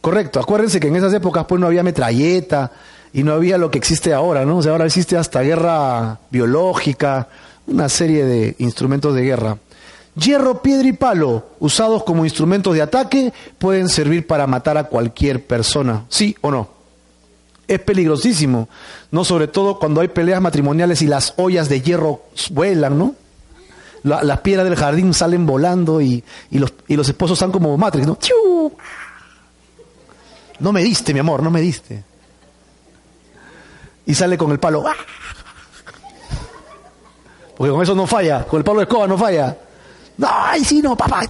[0.00, 0.40] Correcto.
[0.40, 2.70] Acuérdense que en esas épocas pues no había metralleta
[3.12, 4.58] y no había lo que existe ahora, ¿no?
[4.58, 7.28] O sea, ahora existe hasta guerra biológica,
[7.66, 9.58] una serie de instrumentos de guerra.
[10.14, 15.44] Hierro, piedra y palo, usados como instrumentos de ataque, pueden servir para matar a cualquier
[15.46, 16.77] persona, ¿sí o no?
[17.68, 18.68] Es peligrosísimo,
[19.10, 23.14] no sobre todo cuando hay peleas matrimoniales y las ollas de hierro vuelan, ¿no?
[24.02, 28.16] las piedras del jardín salen volando y, los, y los esposos están como Matrix, ¿no?
[30.60, 32.04] No me diste, mi amor, no me diste.
[34.06, 34.84] Y sale con el palo.
[37.56, 39.56] Porque con eso no falla, con el palo de escoba no falla.
[40.16, 41.26] No, ay, sí, no, papá.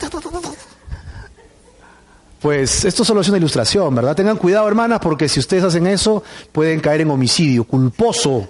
[2.41, 4.15] Pues esto solo es una ilustración, ¿verdad?
[4.15, 6.23] Tengan cuidado, hermanas, porque si ustedes hacen eso,
[6.53, 8.49] pueden caer en homicidio culposo.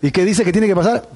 [0.00, 1.06] ¿Y qué dice que tiene que pasar?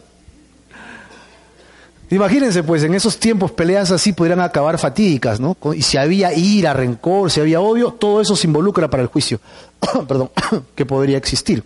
[2.10, 5.56] Imagínense, pues, en esos tiempos peleas así podrían acabar fatídicas, ¿no?
[5.74, 9.40] Y si había ira, rencor, si había odio, todo eso se involucra para el juicio,
[10.06, 10.30] perdón,
[10.74, 11.64] que podría existir.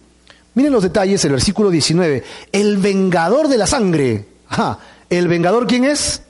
[0.55, 2.25] Miren los detalles, el versículo 19.
[2.53, 4.27] El vengador de la sangre.
[4.49, 4.79] Ajá.
[5.11, 6.23] ¿El vengador quién es?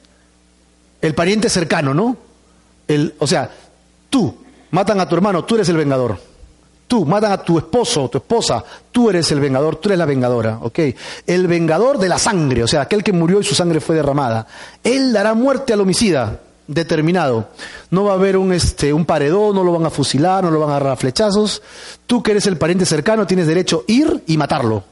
[1.03, 2.17] el pariente cercano, ¿no?
[2.91, 3.49] El, o sea,
[4.11, 4.35] tú
[4.73, 6.19] matan a tu hermano, tú eres el vengador.
[6.89, 10.59] Tú matan a tu esposo, tu esposa, tú eres el vengador, tú eres la vengadora,
[10.61, 10.81] ¿ok?
[11.25, 14.45] El vengador de la sangre, o sea, aquel que murió y su sangre fue derramada.
[14.83, 17.51] Él dará muerte al homicida, determinado.
[17.91, 20.59] No va a haber un, este, un paredón, no lo van a fusilar, no lo
[20.59, 21.63] van a agarrar a flechazos.
[22.09, 24.83] Tú que eres el pariente cercano tienes derecho a ir y matarlo.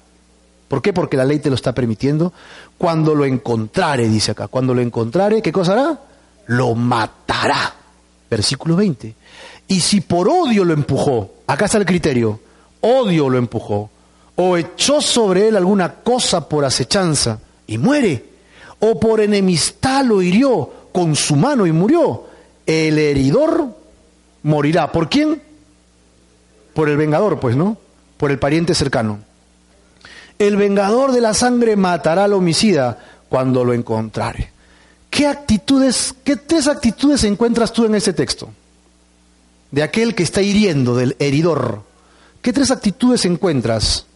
[0.68, 0.92] ¿Por qué?
[0.92, 2.32] Porque la ley te lo está permitiendo.
[2.76, 5.98] Cuando lo encontrare, dice acá, cuando lo encontrare, ¿qué cosa hará?
[6.46, 7.74] Lo matará.
[8.30, 9.14] Versículo 20.
[9.68, 12.40] Y si por odio lo empujó, acá está el criterio,
[12.80, 13.90] odio lo empujó,
[14.36, 18.24] o echó sobre él alguna cosa por acechanza y muere,
[18.80, 22.24] o por enemistad lo hirió con su mano y murió,
[22.66, 23.68] el heridor
[24.42, 24.92] morirá.
[24.92, 25.42] ¿Por quién?
[26.74, 27.76] Por el vengador, pues, ¿no?
[28.16, 29.18] Por el pariente cercano.
[30.38, 34.52] El vengador de la sangre matará al homicida cuando lo encontrare.
[35.18, 38.50] ¿Qué actitudes, qué tres actitudes encuentras tú en ese texto?
[39.72, 41.82] De aquel que está hiriendo, del heridor.
[42.40, 44.06] ¿Qué tres actitudes encuentras?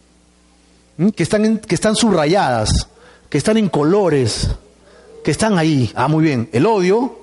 [1.13, 2.87] que están, que están subrayadas,
[3.29, 4.47] que están en colores,
[5.25, 5.91] que están ahí.
[5.93, 6.47] Ah, muy bien.
[6.53, 7.19] El odio,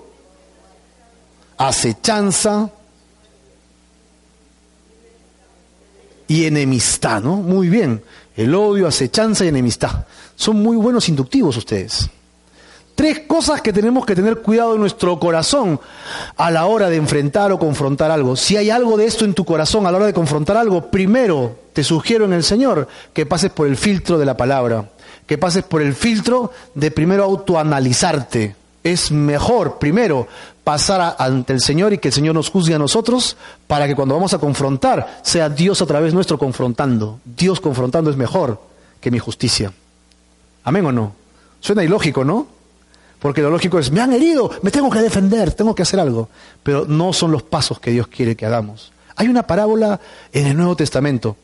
[1.56, 2.68] acechanza
[6.28, 7.36] y enemistad, ¿no?
[7.36, 8.04] Muy bien.
[8.36, 10.04] El odio, acechanza y enemistad.
[10.36, 12.10] Son muy buenos inductivos ustedes.
[13.00, 15.80] Tres cosas que tenemos que tener cuidado en nuestro corazón
[16.36, 18.36] a la hora de enfrentar o confrontar algo.
[18.36, 21.56] Si hay algo de esto en tu corazón a la hora de confrontar algo, primero
[21.72, 24.90] te sugiero en el Señor que pases por el filtro de la palabra,
[25.26, 28.54] que pases por el filtro de primero autoanalizarte.
[28.84, 30.28] Es mejor primero
[30.62, 34.14] pasar ante el Señor y que el Señor nos juzgue a nosotros para que cuando
[34.14, 37.18] vamos a confrontar sea Dios a través nuestro confrontando.
[37.24, 38.60] Dios confrontando es mejor
[39.00, 39.72] que mi justicia.
[40.64, 41.14] Amén o no?
[41.60, 42.59] Suena ilógico, ¿no?
[43.20, 46.28] Porque lo lógico es, me han herido, me tengo que defender, tengo que hacer algo.
[46.62, 48.92] Pero no son los pasos que Dios quiere que hagamos.
[49.16, 50.00] Hay una parábola
[50.32, 51.36] en el Nuevo Testamento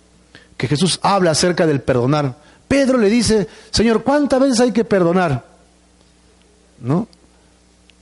[0.56, 2.34] que Jesús habla acerca del perdonar.
[2.66, 5.44] Pedro le dice, Señor, ¿cuántas veces hay que perdonar?
[6.80, 7.06] ¿No?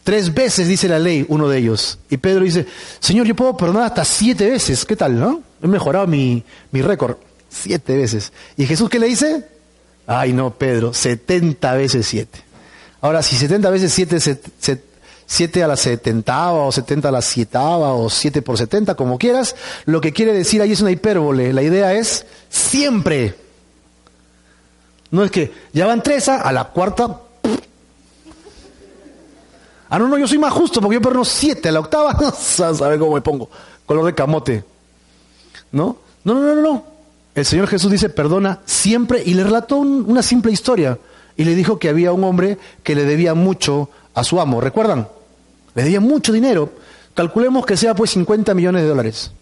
[0.05, 1.99] Tres veces dice la ley, uno de ellos.
[2.11, 2.67] Y Pedro dice,
[3.01, 4.85] Señor, yo puedo perdonar hasta siete veces.
[4.85, 5.43] ¿Qué tal, no?
[5.63, 7.17] He mejorado mi, mi récord.
[7.49, 8.33] Siete veces.
[8.57, 9.49] ¿Y Jesús qué le dice?
[10.07, 12.41] Ay, no, Pedro, setenta veces siete.
[13.05, 14.41] Ahora, si 70 veces 7,
[15.27, 19.57] 7 a la 70 o 70 a la 7 o 7 por 70, como quieras,
[19.85, 21.53] lo que quiere decir ahí es una hipérbole.
[21.53, 23.35] La idea es siempre.
[25.11, 27.21] No es que ya van tres a, la cuarta.
[29.91, 32.33] Ah, no, no, yo soy más justo porque yo perdono siete, a la octava, no
[32.33, 33.51] saber cómo me pongo.
[33.85, 34.65] Color de camote.
[35.73, 35.99] ¿No?
[36.25, 36.85] No, no, no, no.
[37.35, 40.99] El Señor Jesús dice perdona siempre y le relató una simple historia
[41.37, 44.61] y le dijo que había un hombre que le debía mucho a su amo.
[44.61, 45.09] ¿Recuerdan?
[45.75, 46.73] Le debía mucho dinero.
[47.15, 49.33] Calculemos que sea pues 50 millones de dólares.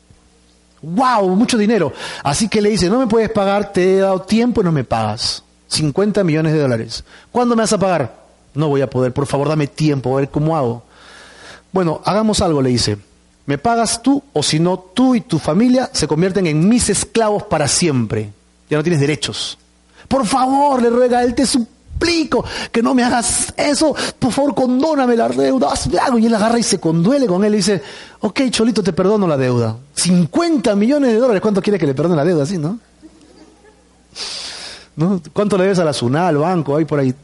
[0.83, 1.29] ¡Wow!
[1.37, 1.93] Mucho dinero.
[2.23, 4.85] Así que le dice, no me puedes pagar, te he dado tiempo y no me
[4.85, 5.43] pagas.
[5.69, 7.05] 50 millones de dólares.
[7.31, 8.23] ¿Cuándo me vas a pagar?
[8.55, 10.83] No voy a poder, por favor dame tiempo, a ver cómo hago.
[11.73, 12.99] Bueno, hagamos algo, le dice.
[13.47, 17.45] Me pagas tú o si no, tú y tu familia se convierten en mis esclavos
[17.45, 18.31] para siempre.
[18.69, 19.59] Ya no tienes derechos.
[20.09, 21.45] Por favor, le ruega, él te
[22.03, 25.73] suplico que no me hagas eso, por favor condóname la deuda,
[26.19, 27.83] Y él agarra y se conduele con él y dice,
[28.21, 29.77] ok, Cholito, te perdono la deuda.
[29.95, 32.79] 50 millones de dólares, ¿cuánto quiere que le perdone la deuda así, no?
[34.97, 35.21] ¿No?
[35.33, 37.15] ¿Cuánto le debes a la SUNA, al banco, ahí por ahí?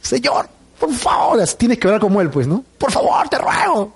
[0.00, 2.62] Señor, por favor, tienes que orar como él, pues, ¿no?
[2.78, 3.94] Por favor, te ruego.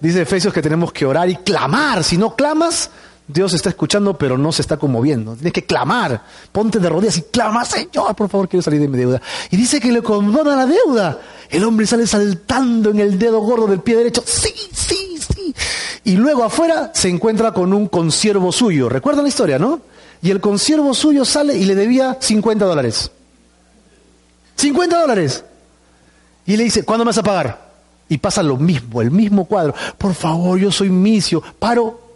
[0.00, 2.04] Dice Efesios que tenemos que orar y clamar.
[2.04, 2.90] Si no clamas,
[3.32, 5.34] Dios está escuchando, pero no se está conmoviendo.
[5.34, 6.22] Tienes que clamar.
[6.52, 9.20] Ponte de rodillas y clama, Señor, por favor, quiero salir de mi deuda.
[9.50, 11.20] Y dice que le condona la deuda.
[11.48, 14.22] El hombre sale saltando en el dedo gordo del pie derecho.
[14.24, 15.54] Sí, sí, sí.
[16.04, 18.88] Y luego afuera se encuentra con un consiervo suyo.
[18.88, 19.80] ¿Recuerdan la historia, no?
[20.22, 23.10] Y el consiervo suyo sale y le debía 50 dólares.
[24.56, 25.44] 50 dólares.
[26.46, 27.70] Y le dice, ¿cuándo me vas a pagar?
[28.08, 29.74] Y pasa lo mismo, el mismo cuadro.
[29.96, 31.42] Por favor, yo soy misio.
[31.58, 32.09] Paro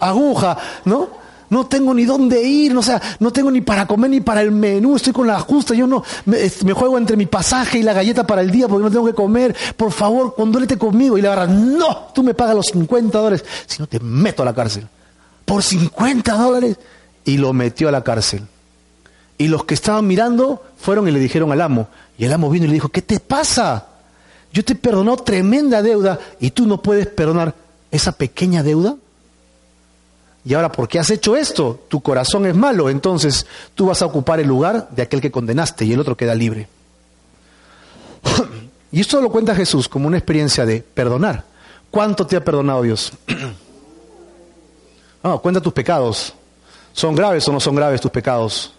[0.00, 1.20] aguja, ¿no?
[1.50, 4.52] No tengo ni dónde ir, no, sea, no tengo ni para comer ni para el
[4.52, 8.24] menú, estoy con la justa, yo no, me, juego entre mi pasaje y la galleta
[8.24, 11.18] para el día porque no tengo que comer, por favor, condólete conmigo.
[11.18, 14.46] Y le agarra, no, tú me pagas los 50 dólares, si no te meto a
[14.46, 14.86] la cárcel.
[15.44, 16.76] Por 50 dólares.
[17.24, 18.42] Y lo metió a la cárcel.
[19.36, 21.88] Y los que estaban mirando fueron y le dijeron al amo.
[22.16, 23.86] Y el amo vino y le dijo, ¿qué te pasa?
[24.52, 27.54] Yo te he tremenda deuda y tú no puedes perdonar
[27.90, 28.96] esa pequeña deuda.
[30.44, 31.84] Y ahora, ¿por qué has hecho esto?
[31.88, 35.84] Tu corazón es malo, entonces tú vas a ocupar el lugar de aquel que condenaste
[35.84, 36.68] y el otro queda libre.
[38.92, 41.44] y esto lo cuenta Jesús como una experiencia de perdonar.
[41.90, 43.12] ¿Cuánto te ha perdonado Dios?
[45.22, 46.34] no, cuenta tus pecados.
[46.92, 48.72] ¿Son graves o no son graves tus pecados?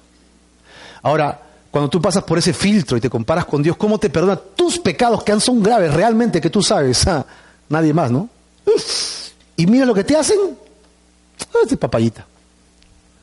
[1.01, 4.35] Ahora, cuando tú pasas por ese filtro y te comparas con Dios, ¿cómo te perdona
[4.35, 7.07] tus pecados que son graves realmente que tú sabes?
[7.07, 7.25] Ah,
[7.69, 8.27] nadie más, ¿no?
[9.55, 10.37] Y mira lo que te hacen,
[11.53, 12.25] Ah, es papayita.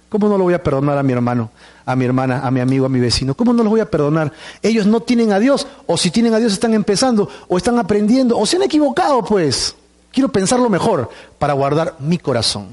[0.09, 1.51] ¿Cómo no lo voy a perdonar a mi hermano,
[1.85, 3.35] a mi hermana, a mi amigo, a mi vecino?
[3.35, 4.33] ¿Cómo no los voy a perdonar?
[4.63, 8.39] Ellos no tienen a Dios, o si tienen a Dios están empezando, o están aprendiendo,
[8.39, 9.75] o se han equivocado, pues.
[10.11, 12.69] Quiero pensarlo mejor para guardar mi corazón.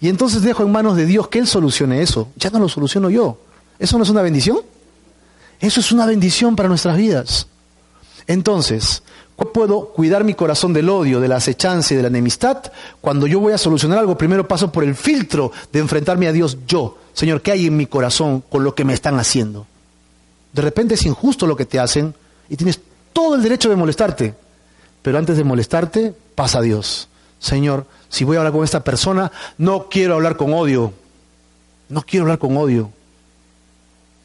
[0.00, 2.28] Y entonces dejo en manos de Dios que Él solucione eso.
[2.36, 3.38] Ya no lo soluciono yo.
[3.78, 4.58] ¿Eso no es una bendición?
[5.60, 7.46] Eso es una bendición para nuestras vidas.
[8.26, 9.02] Entonces,
[9.36, 12.62] puedo cuidar mi corazón del odio, de la acechanza y de la enemistad?
[13.00, 16.58] Cuando yo voy a solucionar algo, primero paso por el filtro de enfrentarme a Dios
[16.66, 16.98] yo.
[17.12, 19.66] Señor, ¿qué hay en mi corazón con lo que me están haciendo?
[20.52, 22.14] De repente es injusto lo que te hacen
[22.48, 22.80] y tienes
[23.12, 24.34] todo el derecho de molestarte.
[25.02, 27.08] Pero antes de molestarte, pasa a Dios.
[27.38, 30.92] Señor, si voy a hablar con esta persona, no quiero hablar con odio.
[31.88, 32.90] No quiero hablar con odio.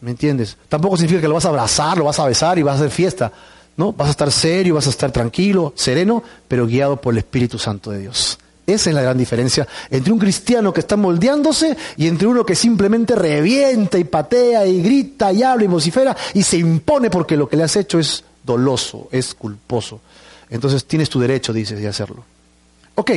[0.02, 0.58] ¿Me entiendes?
[0.70, 2.92] Tampoco significa que lo vas a abrazar, lo vas a besar y vas a hacer
[2.92, 3.32] fiesta.
[3.78, 3.94] ¿No?
[3.94, 7.92] Vas a estar serio, vas a estar tranquilo, sereno, pero guiado por el Espíritu Santo
[7.92, 8.40] de Dios.
[8.68, 12.54] Esa es la gran diferencia entre un cristiano que está moldeándose y entre uno que
[12.54, 17.48] simplemente revienta y patea y grita y habla y vocifera y se impone porque lo
[17.48, 20.02] que le has hecho es doloso, es culposo.
[20.50, 22.26] Entonces tienes tu derecho, dices, de hacerlo.
[22.96, 23.12] Ok,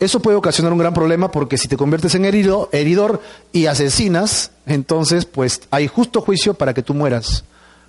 [0.00, 3.20] eso puede ocasionar un gran problema porque si te conviertes en herido, heridor
[3.52, 7.44] y asesinas, entonces pues hay justo juicio para que tú mueras.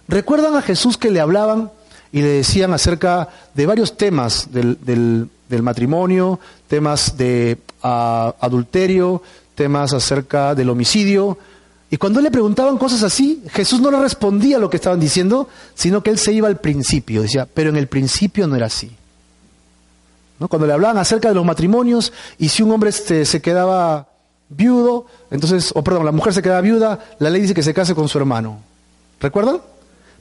[0.10, 1.72] ¿Recuerdan a Jesús que le hablaban
[2.12, 9.22] y le decían acerca de varios temas del, del, matrimonio, temas de adulterio,
[9.56, 11.38] temas acerca del homicidio?
[11.90, 15.48] Y cuando le preguntaban cosas así, Jesús no le respondía a lo que estaban diciendo,
[15.74, 17.22] sino que él se iba al principio.
[17.22, 18.92] Decía, pero en el principio no era así.
[20.38, 24.08] Cuando le hablaban acerca de los matrimonios y si un hombre este, se quedaba
[24.50, 27.96] viudo, entonces, o perdón, la mujer se quedaba viuda, la ley dice que se case
[27.96, 28.60] con su hermano.
[29.20, 29.62] ¿Recuerdan?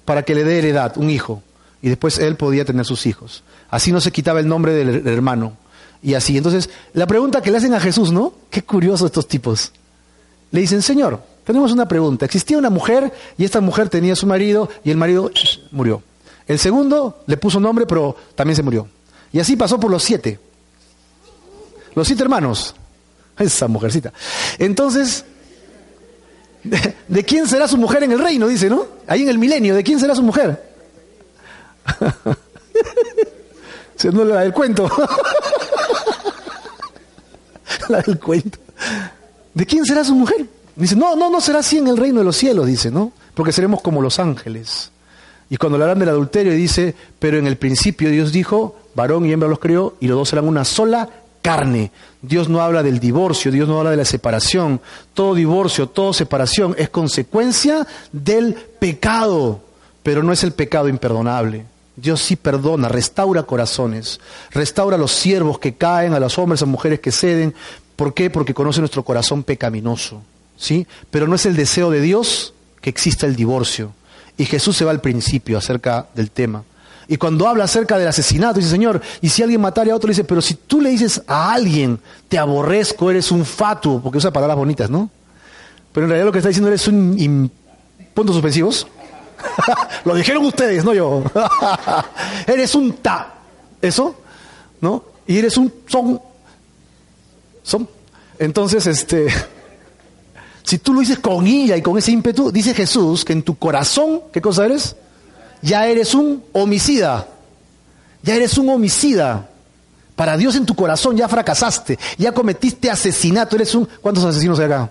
[0.07, 1.43] Para que le dé heredad, un hijo.
[1.87, 3.45] Y después él podía tener sus hijos.
[3.71, 5.57] Así no se quitaba el nombre del hermano.
[6.03, 6.37] Y así.
[6.37, 8.33] Entonces, la pregunta que le hacen a Jesús, ¿no?
[8.51, 9.71] Qué curioso estos tipos.
[10.51, 12.25] Le dicen, Señor, tenemos una pregunta.
[12.25, 15.31] Existía una mujer y esta mujer tenía su marido y el marido
[15.71, 16.03] murió.
[16.49, 18.89] El segundo le puso nombre, pero también se murió.
[19.33, 20.41] Y así pasó por los siete.
[21.95, 22.75] Los siete hermanos.
[23.39, 24.13] Esa mujercita.
[24.59, 25.25] Entonces,
[27.07, 28.49] ¿de, quién será su mujer en el reino?
[28.49, 28.87] Dice, ¿no?
[29.07, 30.75] Ahí en el milenio, ¿de quién será su mujer?
[33.97, 34.89] Se no la del cuento.
[37.89, 38.59] la del cuento.
[39.55, 40.47] ¿De quién será su mujer?
[40.77, 43.13] Dice, no, no, no será así en el reino de los cielos, dice, ¿no?
[43.35, 44.91] Porque seremos como los ángeles.
[45.49, 49.33] Y cuando le hablan del adulterio, dice, pero en el principio Dios dijo, varón y
[49.33, 51.09] hembra los crió, y los dos serán una sola
[51.41, 51.93] carne.
[52.21, 54.81] Dios no habla del divorcio, Dios no habla de la separación.
[55.15, 59.61] Todo divorcio, toda separación es consecuencia del pecado,
[60.03, 61.65] pero no es el pecado imperdonable.
[61.97, 66.67] Dios sí perdona, restaura corazones, restaura a los siervos que caen, a los hombres, a
[66.67, 67.55] mujeres que ceden.
[67.97, 68.29] ¿Por qué?
[68.31, 70.23] Porque conoce nuestro corazón pecaminoso.
[70.57, 70.87] ¿sí?
[71.11, 73.93] Pero no es el deseo de Dios que exista el divorcio.
[74.37, 76.65] Y Jesús se va al principio acerca del tema.
[77.09, 80.25] Y cuando habla acerca del asesinato, dice, Señor, y si alguien matara a otro, dice,
[80.25, 84.59] pero si tú le dices a alguien, te aborrezco, eres un fatuo, porque usa palabras
[84.59, 85.09] bonitas, ¿no?
[85.93, 87.51] Pero en realidad lo que está diciendo eres un...
[88.13, 88.89] puntos suspensivos.
[90.05, 91.23] lo dijeron ustedes, no yo.
[92.47, 93.35] eres un ta.
[93.81, 94.17] ¿Eso?
[94.81, 95.05] ¿No?
[95.27, 96.21] Y eres un son.
[97.63, 97.89] Son.
[98.39, 99.27] Entonces, este...
[100.67, 103.57] Si tú lo dices con ella y con ese ímpetu, dice Jesús que en tu
[103.57, 104.97] corazón, ¿qué cosa eres?
[105.63, 107.29] Ya eres un homicida.
[108.25, 109.49] Ya eres un homicida.
[110.17, 113.87] Para Dios en tu corazón ya fracasaste, ya cometiste asesinato, eres un...
[114.01, 114.91] ¿Cuántos asesinos hay acá?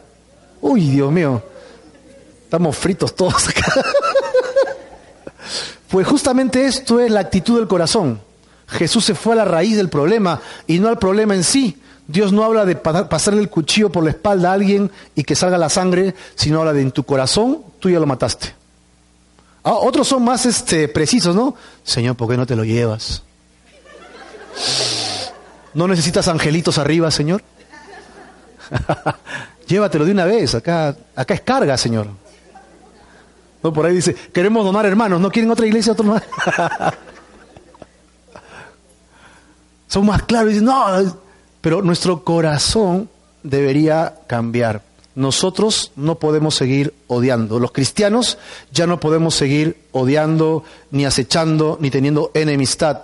[0.61, 1.43] Uy, Dios mío.
[2.43, 3.83] Estamos fritos todos acá.
[5.89, 8.19] Pues justamente esto es la actitud del corazón.
[8.67, 11.77] Jesús se fue a la raíz del problema y no al problema en sí.
[12.07, 15.57] Dios no habla de pasarle el cuchillo por la espalda a alguien y que salga
[15.57, 18.53] la sangre, sino habla de en tu corazón, tú ya lo mataste.
[19.63, 21.55] Ah, otros son más este, precisos, ¿no?
[21.83, 23.23] Señor, ¿por qué no te lo llevas?
[25.73, 27.41] ¿No necesitas angelitos arriba, Señor?
[29.67, 32.07] Llévatelo de una vez, acá, acá es carga, Señor.
[33.63, 35.93] No, por ahí dice, queremos donar hermanos, ¿no quieren otra iglesia?
[35.93, 36.05] Otro?
[39.87, 40.85] Son más claros, dicen, no,
[41.61, 43.09] pero nuestro corazón
[43.43, 44.81] debería cambiar.
[45.15, 47.59] Nosotros no podemos seguir odiando.
[47.59, 48.37] Los cristianos
[48.71, 53.01] ya no podemos seguir odiando, ni acechando, ni teniendo enemistad.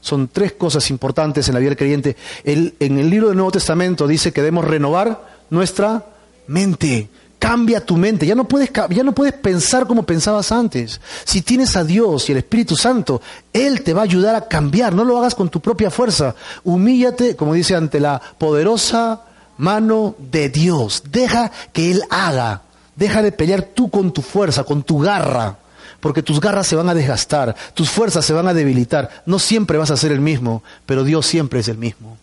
[0.00, 2.16] Son tres cosas importantes en la vida del creyente.
[2.44, 6.04] en el libro del Nuevo Testamento dice que debemos renovar nuestra
[6.48, 7.08] mente.
[7.42, 11.00] Cambia tu mente, ya no, puedes, ya no puedes pensar como pensabas antes.
[11.24, 13.20] Si tienes a Dios y el Espíritu Santo,
[13.52, 16.36] Él te va a ayudar a cambiar, no lo hagas con tu propia fuerza.
[16.62, 19.22] Humíllate, como dice, ante la poderosa
[19.58, 21.02] mano de Dios.
[21.10, 22.62] Deja que Él haga.
[22.94, 25.58] Deja de pelear tú con tu fuerza, con tu garra,
[25.98, 29.24] porque tus garras se van a desgastar, tus fuerzas se van a debilitar.
[29.26, 32.18] No siempre vas a ser el mismo, pero Dios siempre es el mismo.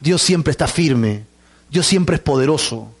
[0.00, 1.22] Dios siempre está firme,
[1.70, 2.97] Dios siempre es poderoso.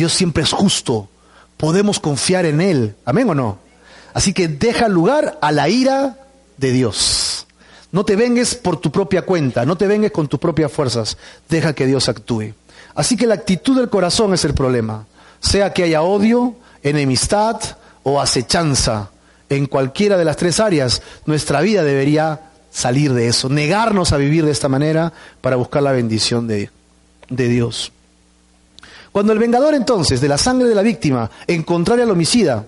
[0.00, 1.10] Dios siempre es justo.
[1.58, 2.94] Podemos confiar en Él.
[3.04, 3.58] Amén o no.
[4.14, 6.16] Así que deja lugar a la ira
[6.56, 7.46] de Dios.
[7.92, 11.18] No te vengues por tu propia cuenta, no te vengues con tus propias fuerzas.
[11.50, 12.54] Deja que Dios actúe.
[12.94, 15.04] Así que la actitud del corazón es el problema.
[15.38, 17.60] Sea que haya odio, enemistad
[18.02, 19.10] o acechanza
[19.50, 22.40] en cualquiera de las tres áreas, nuestra vida debería
[22.70, 26.70] salir de eso, negarnos a vivir de esta manera para buscar la bendición de,
[27.28, 27.92] de Dios.
[29.12, 32.66] Cuando el vengador entonces de la sangre de la víctima encontrara al homicida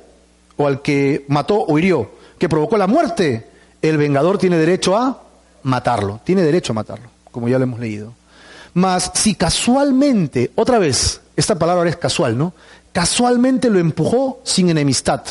[0.57, 3.47] o al que mató o hirió, que provocó la muerte,
[3.81, 5.23] el vengador tiene derecho a
[5.63, 8.13] matarlo, tiene derecho a matarlo, como ya lo hemos leído.
[8.75, 12.55] Mas si casualmente, otra vez, esta palabra ahora es casual, ¿no?
[12.93, 15.23] Casualmente lo empujó sin enemistad.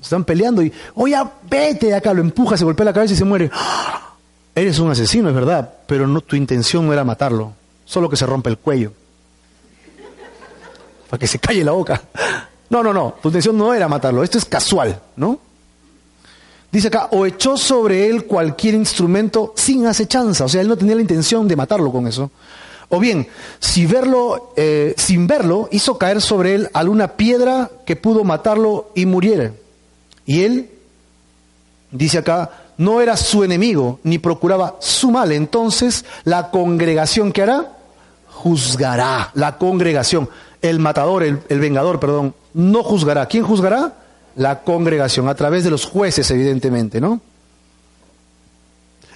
[0.00, 1.16] Están peleando y, oye,
[1.48, 3.50] vete de acá, lo empuja, se golpea la cabeza y se muere.
[4.54, 7.52] Eres un asesino, es verdad, pero no, tu intención no era matarlo,
[7.84, 8.92] solo que se rompe el cuello.
[11.08, 12.02] Para que se calle la boca.
[12.70, 15.38] No, no, no, tu intención no era matarlo, esto es casual, ¿no?
[16.70, 20.94] Dice acá, o echó sobre él cualquier instrumento sin acechanza, o sea, él no tenía
[20.94, 22.30] la intención de matarlo con eso.
[22.90, 23.26] O bien,
[23.58, 29.04] si verlo, eh, sin verlo, hizo caer sobre él alguna piedra que pudo matarlo y
[29.04, 29.52] muriera.
[30.24, 30.70] Y él,
[31.90, 35.32] dice acá, no era su enemigo, ni procuraba su mal.
[35.32, 37.76] Entonces, la congregación que hará,
[38.26, 39.32] juzgará.
[39.34, 40.30] La congregación,
[40.62, 43.26] el matador, el, vengador, perdón, no juzgará.
[43.26, 43.94] ¿Quién juzgará?
[44.38, 47.20] la congregación, a través de los jueces, evidentemente, ¿no?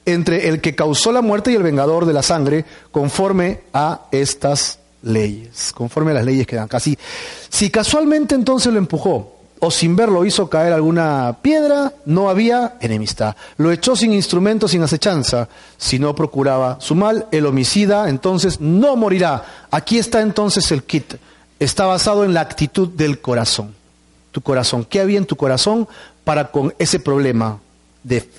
[0.04, 4.80] Entre el que causó la muerte y el vengador de la sangre, conforme a estas
[5.02, 6.66] leyes, conforme a las leyes que dan.
[6.66, 6.98] Casi,
[7.48, 13.36] si casualmente entonces lo empujó, o sin verlo hizo caer alguna piedra, no había enemistad.
[13.58, 15.48] Lo echó sin instrumento, sin acechanza.
[15.78, 19.44] Si no procuraba su mal, el homicida entonces no morirá.
[19.70, 21.14] Aquí está entonces el kit.
[21.60, 23.72] Está basado en la actitud del corazón
[24.32, 24.84] tu corazón.
[24.84, 25.86] ¿Qué había en tu corazón
[26.24, 27.60] para con ese problema?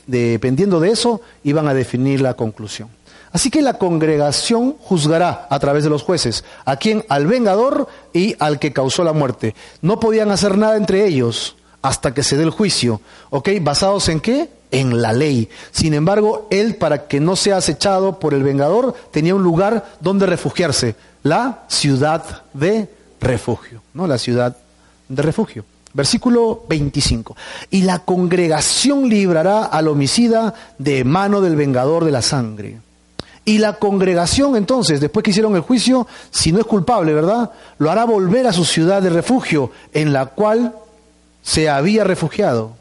[0.08, 2.90] dependiendo de eso, iban a definir la conclusión.
[3.34, 8.36] Así que la congregación juzgará a través de los jueces a quien, al vengador y
[8.38, 9.56] al que causó la muerte.
[9.82, 13.02] No podían hacer nada entre ellos hasta que se dé el juicio.
[13.32, 13.50] ¿Ok?
[13.62, 14.50] ¿Basados en qué?
[14.70, 15.50] En la ley.
[15.72, 20.28] Sin embargo, él, para que no sea acechado por el vengador, tenía un lugar donde
[20.28, 20.96] refugiarse.
[21.24, 22.88] La ciudad de
[23.20, 23.82] refugio.
[23.96, 24.06] ¿No?
[24.06, 24.56] La ciudad
[25.10, 25.66] de refugio.
[25.92, 27.36] Versículo 25.
[27.72, 32.80] Y la congregación librará al homicida de mano del vengador de la sangre.
[33.46, 37.52] Y la congregación entonces, después que hicieron el juicio, si no es culpable, ¿verdad?
[37.78, 40.74] Lo hará volver a su ciudad de refugio en la cual
[41.42, 42.72] se había refugiado.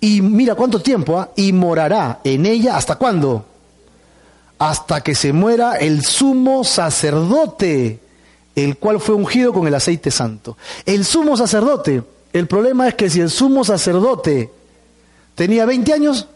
[0.00, 1.30] Y mira cuánto tiempo, ¿ah?
[1.36, 3.44] y morará en ella hasta cuándo?
[4.58, 8.00] Hasta que se muera el sumo sacerdote,
[8.56, 10.56] el cual fue ungido con el aceite santo.
[10.86, 14.50] El sumo sacerdote el problema es que si el sumo sacerdote
[15.34, 16.28] tenía 20 años,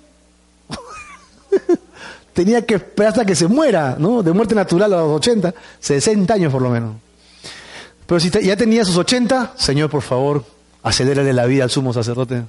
[2.34, 4.22] tenía que esperar hasta que se muera, ¿no?
[4.22, 6.96] De muerte natural a los 80, 60 años por lo menos.
[8.06, 10.44] Pero si ya tenía sus 80, Señor, por favor,
[10.82, 12.42] acelérale la vida al sumo sacerdote.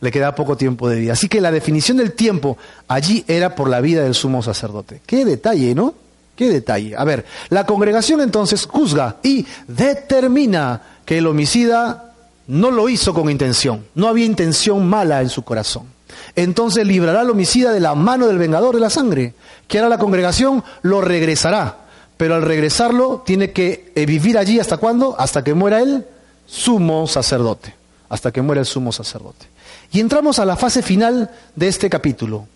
[0.00, 1.14] Le queda poco tiempo de vida.
[1.14, 5.00] Así que la definición del tiempo allí era por la vida del sumo sacerdote.
[5.06, 5.94] Qué detalle, ¿no?
[6.34, 6.94] Qué detalle.
[6.96, 12.12] A ver, la congregación entonces juzga y determina que el homicida
[12.46, 15.95] no lo hizo con intención, no había intención mala en su corazón.
[16.34, 19.34] Entonces librará al homicida de la mano del vengador de la sangre.
[19.68, 20.62] Que hará la congregación?
[20.82, 21.78] Lo regresará.
[22.16, 25.16] Pero al regresarlo tiene que eh, vivir allí hasta cuándo?
[25.18, 26.06] Hasta que muera el
[26.46, 27.74] sumo sacerdote.
[28.08, 29.46] Hasta que muera el sumo sacerdote.
[29.92, 32.46] Y entramos a la fase final de este capítulo.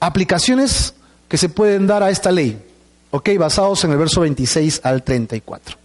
[0.00, 0.94] Aplicaciones
[1.28, 2.62] que se pueden dar a esta ley.
[3.10, 3.30] ¿Ok?
[3.38, 5.76] Basados en el verso 26 al 34.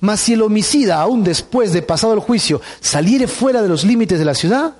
[0.00, 4.18] Mas si el homicida, aún después de pasado el juicio, saliere fuera de los límites
[4.18, 4.74] de la ciudad,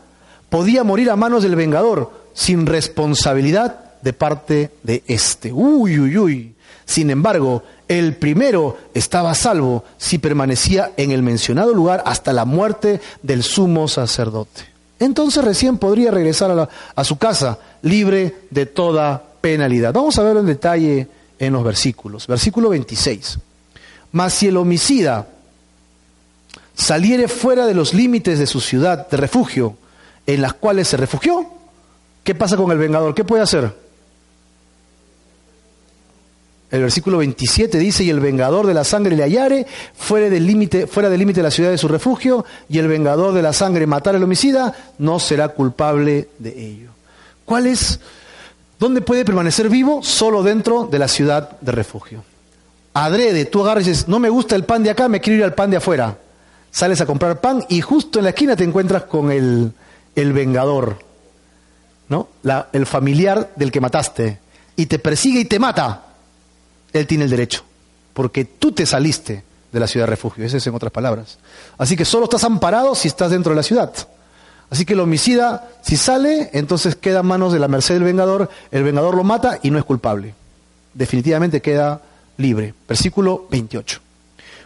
[0.51, 5.53] podía morir a manos del vengador, sin responsabilidad de parte de éste.
[5.53, 6.55] Uy, uy, uy.
[6.85, 13.01] Sin embargo, el primero estaba salvo si permanecía en el mencionado lugar hasta la muerte
[13.23, 14.63] del sumo sacerdote.
[14.99, 19.93] Entonces recién podría regresar a, a su casa libre de toda penalidad.
[19.93, 22.27] Vamos a verlo en detalle en los versículos.
[22.27, 23.39] Versículo 26.
[24.13, 25.29] Mas si el homicida
[26.75, 29.77] saliere fuera de los límites de su ciudad de refugio,
[30.35, 31.47] en las cuales se refugió,
[32.25, 33.15] ¿qué pasa con el vengador?
[33.15, 33.73] ¿Qué puede hacer?
[36.71, 40.87] El versículo 27 dice, y el vengador de la sangre le hallare fuera del límite,
[40.87, 44.73] de la ciudad de su refugio, y el vengador de la sangre matar al homicida,
[44.99, 46.91] no será culpable de ello.
[47.45, 47.99] ¿Cuál es?
[48.79, 50.03] ¿Dónde puede permanecer vivo?
[50.03, 52.23] Solo dentro de la ciudad de refugio
[52.93, 55.45] adrede, tú agarras y dices, no me gusta el pan de acá, me quiero ir
[55.45, 56.17] al pan de afuera.
[56.71, 59.73] Sales a comprar pan y justo en la esquina te encuentras con el,
[60.15, 60.99] el vengador,
[62.09, 62.29] ¿no?
[62.73, 64.39] El familiar del que mataste.
[64.77, 66.05] Y te persigue y te mata.
[66.93, 67.65] Él tiene el derecho.
[68.13, 70.45] Porque tú te saliste de la ciudad de refugio.
[70.45, 71.39] Ese es en otras palabras.
[71.79, 73.93] Así que solo estás amparado si estás dentro de la ciudad.
[74.71, 78.49] Así que el homicida, si sale, entonces queda en manos de la merced del vengador.
[78.71, 80.35] El vengador lo mata y no es culpable.
[80.95, 82.01] Definitivamente queda
[82.37, 82.75] libre.
[82.89, 84.01] Versículo 28.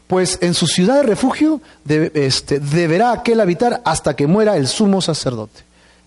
[0.06, 5.00] Pues en su ciudad de refugio este, deberá aquel habitar hasta que muera el sumo
[5.00, 5.62] sacerdote.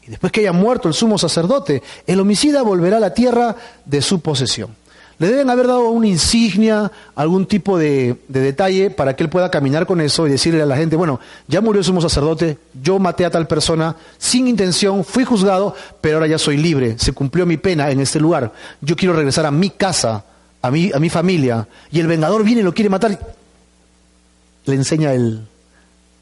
[0.08, 4.02] Y después que haya muerto el sumo sacerdote, el homicida volverá a la tierra de
[4.02, 4.76] su posesión.
[5.20, 9.88] Le deben haber dado una insignia, algún tipo de, detalle para que él pueda caminar
[9.88, 13.26] con eso y decirle a la gente, bueno, ya murió el sumo sacerdote, yo maté
[13.26, 17.58] a tal persona sin intención, fui juzgado, pero ahora ya soy libre, se cumplió mi
[17.58, 20.24] pena en este lugar, yo quiero regresar a mi casa,
[20.62, 23.20] a mi, a mi familia, y el vengador viene y lo quiere matar,
[24.68, 25.47] le enseña el,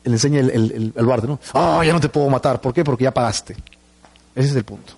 [0.04, 1.40] le enseña el, el, el, ¿no?
[1.54, 2.84] Ah, ya no te puedo matar, ¿por qué?
[2.84, 3.56] Porque ya pagaste.
[4.36, 4.94] Ese es el punto.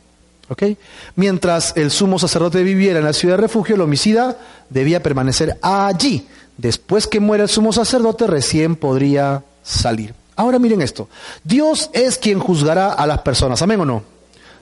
[1.16, 4.38] Mientras el sumo sacerdote viviera en la ciudad de refugio, el homicida
[4.70, 6.28] debía permanecer allí.
[6.58, 10.14] Después que muera el sumo sacerdote, recién podría salir.
[10.36, 11.10] Ahora miren esto.
[11.44, 13.62] Dios es quien juzgará a las personas.
[13.62, 14.17] ¿Amén o no?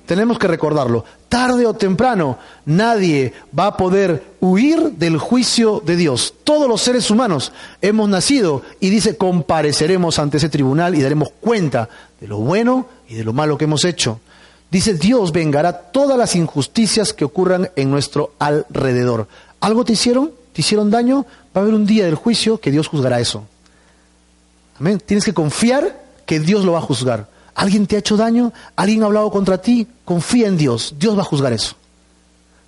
[0.06, 1.04] Tenemos que recordarlo.
[1.30, 6.34] Tarde o temprano, nadie va a poder huir del juicio de Dios.
[6.44, 7.52] Todos los seres humanos
[7.82, 11.90] hemos nacido y dice, compareceremos ante ese tribunal y daremos cuenta
[12.22, 14.20] de lo bueno y de lo malo que hemos hecho.
[14.72, 19.28] Dice, Dios vengará todas las injusticias que ocurran en nuestro alrededor.
[19.60, 20.32] ¿Algo te hicieron?
[20.54, 21.26] ¿Te hicieron daño?
[21.56, 23.46] Va a haber un día del juicio que Dios juzgará eso.
[24.80, 25.02] Amén.
[25.04, 27.35] Tienes que confiar que Dios lo va a juzgar.
[27.56, 28.52] ¿Alguien te ha hecho daño?
[28.76, 29.88] ¿Alguien ha hablado contra ti?
[30.04, 30.96] Confía en Dios.
[31.00, 31.76] Dios va a juzgar eso.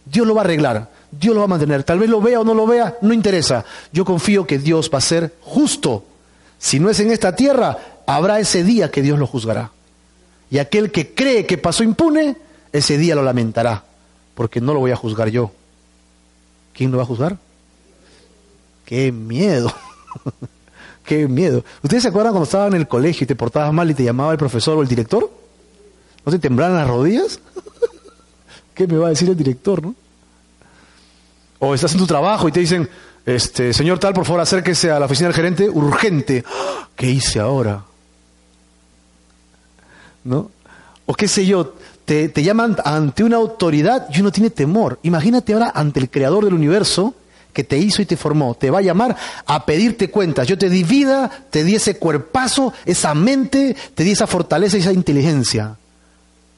[0.05, 0.89] Dios lo va a arreglar.
[1.11, 1.83] Dios lo va a mantener.
[1.83, 3.65] Tal vez lo vea o no lo vea, no interesa.
[3.91, 6.05] Yo confío que Dios va a ser justo.
[6.57, 9.71] Si no es en esta tierra, habrá ese día que Dios lo juzgará.
[10.49, 12.37] Y aquel que cree que pasó impune,
[12.71, 13.83] ese día lo lamentará,
[14.35, 15.51] porque no lo voy a juzgar yo.
[16.73, 17.37] ¿Quién lo va a juzgar?
[18.85, 19.73] ¡Qué miedo!
[21.07, 21.63] ¡Qué miedo!
[21.81, 24.33] ¿Ustedes se acuerdan cuando estaban en el colegio y te portabas mal y te llamaba
[24.33, 25.31] el profesor o el director?
[26.25, 27.39] ¿No te temblaban las rodillas?
[28.75, 29.95] ¿Qué me va a decir el director, no?
[31.59, 32.87] O estás en tu trabajo y te dicen,
[33.25, 36.43] este, señor tal, por favor acérquese a la oficina del gerente, urgente.
[36.95, 37.83] ¿Qué hice ahora?
[40.27, 40.51] ¿no?
[41.05, 41.73] O qué sé yo,
[42.05, 44.99] te, llaman ante una autoridad y uno tiene temor.
[45.03, 47.15] Imagínate ahora ante el creador del universo
[47.57, 48.53] que te hizo y te formó.
[48.53, 49.15] Te va a llamar
[49.47, 50.47] a pedirte cuentas.
[50.47, 54.81] Yo te di vida, te di ese cuerpazo, esa mente, te di esa fortaleza y
[54.81, 55.75] esa inteligencia.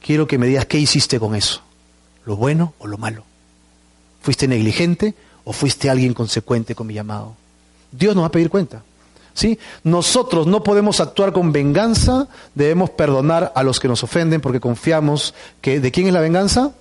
[0.04, 1.62] Quiero que me digas qué hiciste con eso.
[2.26, 3.24] ¿Lo bueno o lo malo?
[4.20, 7.34] ¿Fuiste negligente o fuiste alguien consecuente con mi llamado?
[7.90, 8.82] Dios nos va a pedir cuenta.
[9.32, 9.58] ¿Sí?
[9.84, 15.32] Nosotros no podemos actuar con venganza, debemos perdonar a los que nos ofenden porque confiamos
[15.62, 16.72] que ¿de quién es la venganza?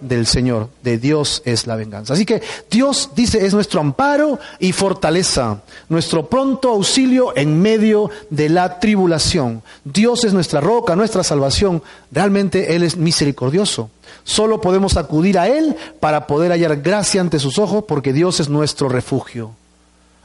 [0.00, 2.12] Del Señor, de Dios es la venganza.
[2.12, 8.48] Así que Dios dice es nuestro amparo y fortaleza, nuestro pronto auxilio en medio de
[8.48, 9.62] la tribulación.
[9.84, 11.82] Dios es nuestra roca, nuestra salvación.
[12.12, 13.90] Realmente Él es misericordioso.
[14.24, 18.48] Solo podemos acudir a Él para poder hallar gracia ante sus ojos porque Dios es
[18.48, 19.52] nuestro refugio.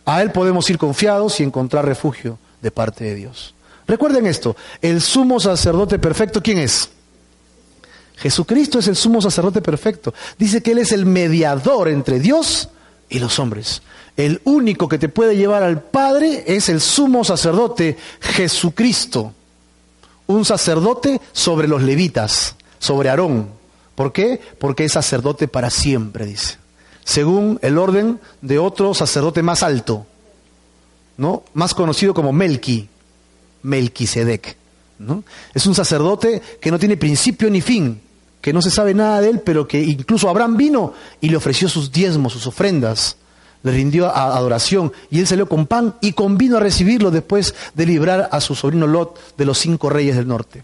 [0.05, 3.53] A Él podemos ir confiados y encontrar refugio de parte de Dios.
[3.87, 6.89] Recuerden esto, el sumo sacerdote perfecto, ¿quién es?
[8.21, 10.13] Jesucristo es el sumo sacerdote perfecto.
[10.37, 12.69] Dice que Él es el mediador entre Dios
[13.09, 13.81] y los hombres.
[14.15, 19.33] El único que te puede llevar al Padre es el sumo sacerdote Jesucristo.
[20.27, 23.49] Un sacerdote sobre los levitas, sobre Aarón.
[23.95, 24.39] ¿Por qué?
[24.59, 26.61] Porque es sacerdote para siempre, dice
[27.03, 30.05] según el orden de otro sacerdote más alto,
[31.17, 31.43] ¿no?
[31.53, 32.87] Más conocido como Melqui,
[33.63, 34.55] Melquisedec,
[34.99, 35.23] ¿no?
[35.53, 38.01] Es un sacerdote que no tiene principio ni fin,
[38.41, 41.69] que no se sabe nada de él, pero que incluso Abraham vino y le ofreció
[41.69, 43.15] sus diezmos, sus ofrendas,
[43.63, 47.85] le rindió adoración y él salió con pan y con vino a recibirlo después de
[47.85, 50.63] librar a su sobrino Lot de los cinco reyes del norte.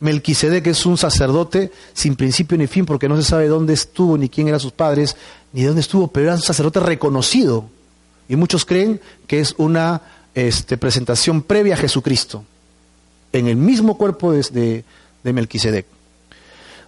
[0.00, 4.30] Melquisedec es un sacerdote sin principio ni fin porque no se sabe dónde estuvo, ni
[4.30, 5.14] quién eran sus padres,
[5.52, 7.66] ni dónde estuvo, pero era un sacerdote reconocido.
[8.26, 10.00] Y muchos creen que es una
[10.34, 12.44] este, presentación previa a Jesucristo,
[13.32, 14.84] en el mismo cuerpo de,
[15.22, 15.84] de Melquisedec.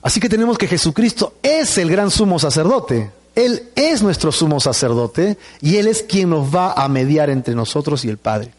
[0.02, 3.10] Así que tenemos que Jesucristo es el gran sumo sacerdote.
[3.34, 8.04] Él es nuestro sumo sacerdote y Él es quien nos va a mediar entre nosotros
[8.04, 8.52] y el Padre.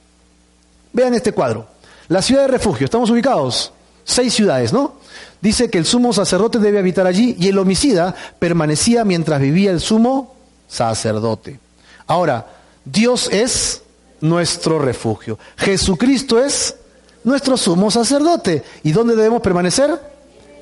[0.93, 1.67] Vean este cuadro.
[2.07, 3.71] La ciudad de refugio, ¿estamos ubicados?
[4.03, 4.95] Seis ciudades, ¿no?
[5.41, 9.79] Dice que el sumo sacerdote debe habitar allí y el homicida permanecía mientras vivía el
[9.79, 10.35] sumo
[10.67, 11.59] sacerdote.
[12.07, 12.47] Ahora,
[12.85, 13.81] Dios es
[14.21, 15.37] nuestro refugio.
[15.57, 16.75] Jesucristo es
[17.23, 18.63] nuestro sumo sacerdote.
[18.83, 20.12] ¿Y dónde debemos permanecer?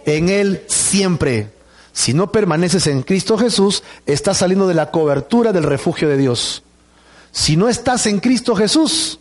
[0.05, 1.49] En Él siempre.
[1.93, 6.63] Si no permaneces en Cristo Jesús, estás saliendo de la cobertura del refugio de Dios.
[7.31, 9.19] Si no estás en Cristo Jesús,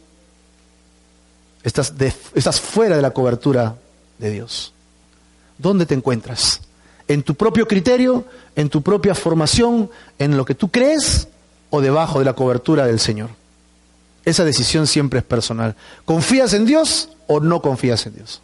[1.63, 1.95] estás,
[2.35, 3.77] estás fuera de la cobertura
[4.19, 4.73] de Dios.
[5.59, 6.61] ¿Dónde te encuentras?
[7.09, 8.25] ¿En tu propio criterio?
[8.57, 9.91] ¿En tu propia formación?
[10.19, 11.29] ¿En lo que tú crees?
[11.71, 13.31] ¿O debajo de la cobertura del Señor?
[14.25, 15.77] Esa decisión siempre es personal.
[16.05, 18.41] ¿Confías en Dios o no confías en Dios?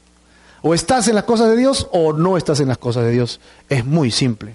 [0.63, 3.41] O estás en las cosas de Dios o no estás en las cosas de Dios.
[3.69, 4.55] Es muy simple.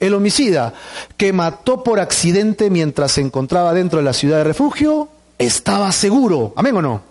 [0.00, 0.72] El homicida
[1.16, 5.08] que mató por accidente mientras se encontraba dentro de la ciudad de refugio
[5.38, 7.02] estaba seguro, amén o no,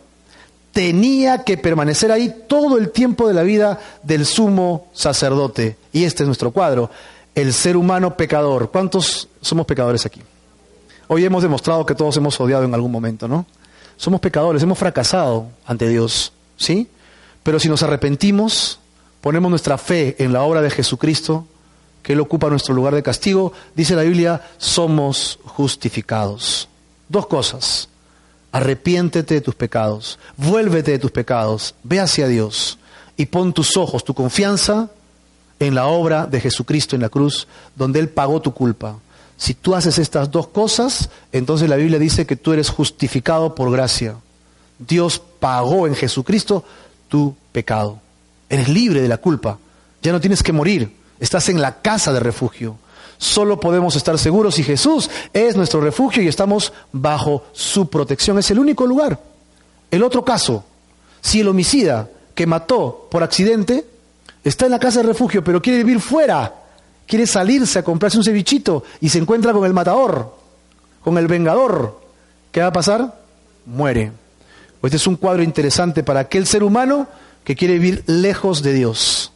[0.71, 5.77] tenía que permanecer ahí todo el tiempo de la vida del sumo sacerdote.
[5.91, 6.89] Y este es nuestro cuadro,
[7.35, 8.71] el ser humano pecador.
[8.71, 10.21] ¿Cuántos somos pecadores aquí?
[11.07, 13.45] Hoy hemos demostrado que todos hemos odiado en algún momento, ¿no?
[13.97, 16.87] Somos pecadores, hemos fracasado ante Dios, ¿sí?
[17.49, 18.77] Pero si nos arrepentimos,
[19.21, 21.47] ponemos nuestra fe en la obra de Jesucristo,
[22.03, 26.69] que Él ocupa nuestro lugar de castigo, dice la Biblia, somos justificados.
[27.07, 27.89] Dos cosas.
[28.51, 32.77] Arrepiéntete de tus pecados, vuélvete de tus pecados, ve hacia Dios
[33.17, 34.91] y pon tus ojos, tu confianza
[35.59, 38.99] en la obra de Jesucristo en la cruz, donde Él pagó tu culpa.
[39.37, 43.71] Si tú haces estas dos cosas, entonces la Biblia dice que tú eres justificado por
[43.71, 44.17] gracia.
[44.77, 46.63] Dios pagó en Jesucristo
[47.09, 47.99] tu pecado.
[48.49, 49.57] Eres libre de la culpa.
[50.01, 50.95] Ya no tienes que morir.
[51.19, 52.77] Estás en la casa de refugio.
[53.17, 58.39] Solo podemos estar seguros si Jesús es nuestro refugio y estamos bajo su protección.
[58.39, 59.19] Es el único lugar.
[59.91, 60.63] El otro caso,
[61.19, 63.85] si el homicida que mató por accidente
[64.43, 66.53] está en la casa de refugio pero quiere vivir fuera,
[67.05, 70.37] quiere salirse a comprarse un cevichito y se encuentra con el matador,
[71.03, 71.99] con el vengador,
[72.51, 73.19] ¿qué va a pasar?
[73.65, 74.13] Muere.
[74.83, 77.07] Este es un cuadro interesante para aquel ser humano
[77.43, 79.31] que quiere vivir lejos de Dios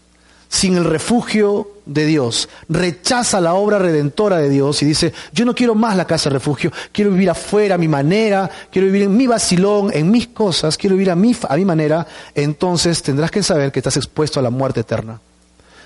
[0.53, 5.55] sin el refugio de Dios, rechaza la obra redentora de Dios y dice, yo no
[5.55, 9.17] quiero más la casa de refugio, quiero vivir afuera a mi manera, quiero vivir en
[9.17, 13.41] mi vacilón, en mis cosas, quiero vivir a mi, a mi manera, entonces tendrás que
[13.41, 15.19] saber que estás expuesto a la muerte eterna.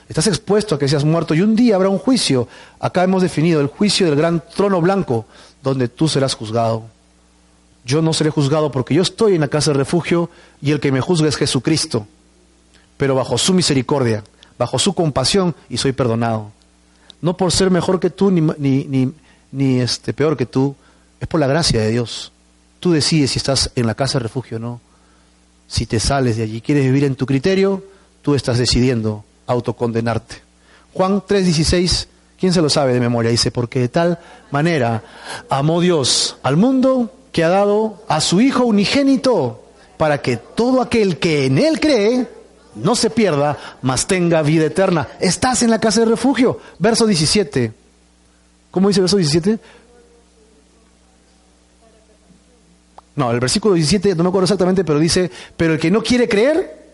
[0.10, 2.50] Estás expuesto a que seas muerto y un día habrá un juicio.
[2.82, 5.26] Acá hemos definido el juicio del gran trono blanco,
[5.64, 6.84] donde tú serás juzgado.
[7.88, 10.30] Yo no seré juzgado porque yo estoy en la casa de refugio
[10.62, 12.06] y el que me juzga es Jesucristo,
[12.98, 14.24] pero bajo su misericordia
[14.58, 16.52] bajo su compasión y soy perdonado.
[17.22, 19.14] No por ser mejor que tú ni, ni,
[19.52, 20.76] ni, este, peor que tú,
[21.20, 22.32] es por la gracia de Dios.
[22.80, 24.82] Tú decides si estás en la casa de refugio o no.
[25.68, 27.84] Si te sales de allí, quieres vivir en tu criterio,
[28.22, 30.36] tú estás decidiendo autocondenarte.
[30.94, 32.08] Juan 3:16,
[32.40, 33.32] ¿quién se lo sabe de memoria?
[33.32, 34.20] Dice, porque de tal
[34.52, 35.04] manera
[35.50, 39.64] amó Dios al mundo que ha dado a su Hijo unigénito
[39.98, 42.28] para que todo aquel que en Él cree
[42.74, 45.08] no se pierda, mas tenga vida eterna.
[45.20, 46.60] Estás en la casa de refugio.
[46.80, 47.72] Verso 17.
[48.72, 49.60] ¿Cómo dice el verso 17?
[53.18, 56.28] No, el versículo 17, no me acuerdo exactamente, pero dice, pero el que no quiere
[56.28, 56.88] creer,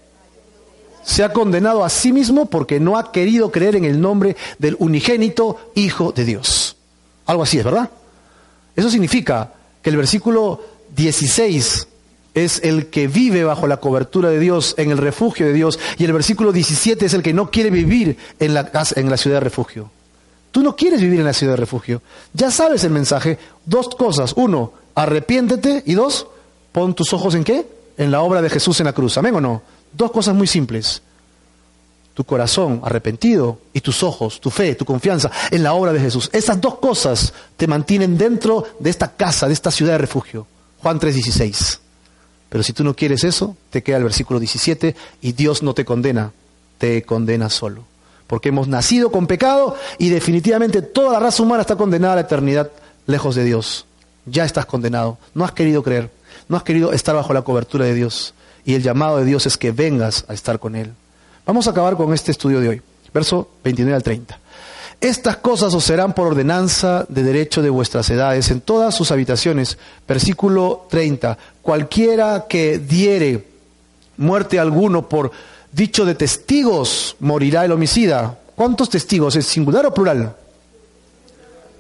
[1.04, 4.76] se ha condenado a sí mismo porque no ha querido creer en el nombre del
[4.78, 6.76] unigénito Hijo de Dios.
[7.28, 7.90] Algo así es, ¿verdad?
[8.76, 9.54] Eso significa
[9.84, 10.62] que el versículo
[10.96, 11.88] 16
[12.34, 15.80] es el que vive bajo la cobertura de Dios, en el refugio de Dios.
[15.98, 19.38] Y el versículo 17 es el que no quiere vivir en la, en la ciudad
[19.38, 19.92] de refugio.
[20.52, 22.02] Tú no quieres vivir en la ciudad de refugio.
[22.34, 23.38] Ya sabes el mensaje.
[23.66, 24.34] Dos cosas.
[24.36, 25.84] Uno, arrepiéntete.
[25.86, 26.28] Y dos,
[26.72, 27.68] pon tus ojos en qué?
[27.98, 29.18] En la obra de Jesús en la cruz.
[29.18, 29.62] ¿Amén o no?
[29.92, 31.02] Dos cosas muy simples.
[32.14, 36.30] Tu corazón arrepentido y tus ojos, tu fe, tu confianza en la obra de Jesús.
[36.32, 40.46] Esas dos cosas te mantienen dentro de esta casa, de esta ciudad de refugio.
[40.82, 41.80] Juan 3:16.
[42.50, 45.86] Pero si tú no quieres eso, te queda el versículo 17 y Dios no te
[45.86, 46.34] condena,
[46.78, 47.84] te condena solo.
[48.28, 52.22] Porque hemos nacido con pecado y definitivamente toda la raza humana está condenada a la
[52.22, 52.70] eternidad
[53.08, 53.88] lejos de Dios.
[54.28, 55.18] Ya estás condenado.
[55.34, 56.12] No has querido creer,
[56.48, 58.36] no has querido estar bajo la cobertura de Dios.
[58.66, 60.94] Y el llamado de Dios es que vengas a estar con Él.
[61.46, 62.82] Vamos a acabar con este estudio de hoy,
[63.14, 64.40] verso 29 al 30.
[65.02, 69.78] Estas cosas os serán por ordenanza de derecho de vuestras edades en todas sus habitaciones.
[70.08, 71.38] Versículo 30.
[71.62, 73.46] Cualquiera que diere
[74.16, 75.32] muerte a alguno por
[75.74, 78.40] dicho de testigos, morirá el homicida.
[78.56, 79.36] ¿Cuántos testigos?
[79.36, 80.38] ¿Es singular o plural?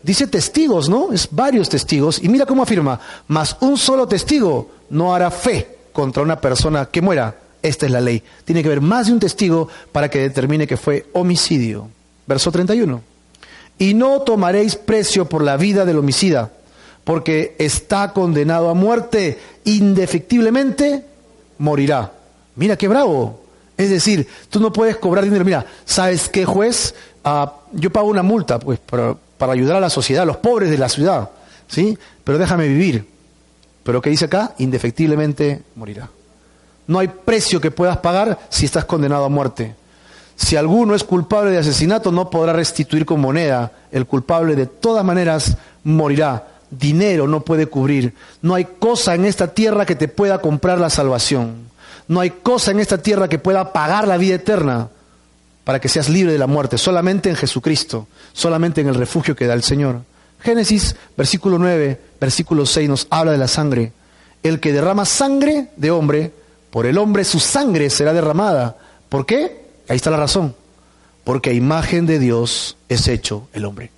[0.01, 1.13] Dice testigos, ¿no?
[1.13, 2.21] Es varios testigos.
[2.21, 2.99] Y mira cómo afirma,
[3.29, 7.33] más un solo testigo no hará fe contra una persona que muera.
[7.63, 8.21] Esta es la ley.
[8.45, 11.89] Tiene que haber más de un testigo para que determine que fue homicidio.
[12.27, 13.13] Verso 31
[13.77, 16.51] y no tomaréis precio por la vida del homicida,
[17.03, 21.03] porque está condenado a muerte, indefectiblemente
[21.57, 22.13] morirá.
[22.55, 23.41] Mira qué bravo.
[23.75, 25.43] Es decir, tú no puedes cobrar dinero.
[25.43, 26.93] Mira, ¿sabes qué, juez?
[27.23, 29.17] Ah, yo pago una multa pues, para,
[29.51, 31.29] ayudar a la sociedad, a los pobres de la ciudad,
[31.67, 31.97] ¿sí?
[32.23, 33.05] Pero déjame vivir.
[33.83, 34.53] Pero ¿qué dice acá?
[34.59, 36.09] Indefectiblemente morirá.
[36.87, 39.75] No hay precio que puedas pagar si estás condenado a muerte.
[40.35, 43.71] Si alguno es culpable de asesinato, no podrá restituir con moneda.
[43.91, 46.47] El culpable de todas maneras morirá.
[46.71, 48.15] dinero no puede cubrir.
[48.41, 51.69] No hay cosa en esta tierra que te pueda comprar la salvación.
[52.07, 54.89] No hay cosa en esta tierra que pueda pagar la vida eterna
[55.63, 56.77] para que seas libre de la muerte.
[56.77, 60.01] Solamente en Jesucristo, solamente en el refugio que da el Señor.
[60.41, 63.93] Génesis, versículo 9, versículo 6 nos habla de la sangre.
[64.41, 66.33] El que derrama sangre de hombre,
[66.73, 68.75] por el hombre su sangre será derramada.
[69.07, 69.63] ¿Por qué?
[69.87, 70.55] Ahí está la razón.
[71.23, 73.91] Porque a imagen de Dios es hecho el hombre.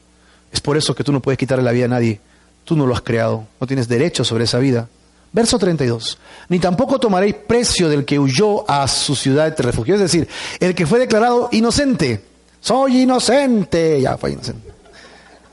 [0.52, 2.20] Es por eso que tú no puedes quitarle la vida a nadie.
[2.66, 3.48] Tú no lo has creado.
[3.62, 4.90] No tienes derecho sobre esa vida.
[5.32, 6.18] Verso 32.
[6.50, 9.96] Ni tampoco tomaréis precio del que huyó a su ciudad de refugio.
[9.96, 10.28] Es decir,
[10.60, 12.26] el que fue declarado inocente.
[12.60, 14.02] Soy inocente.
[14.02, 14.64] Ya fue inocente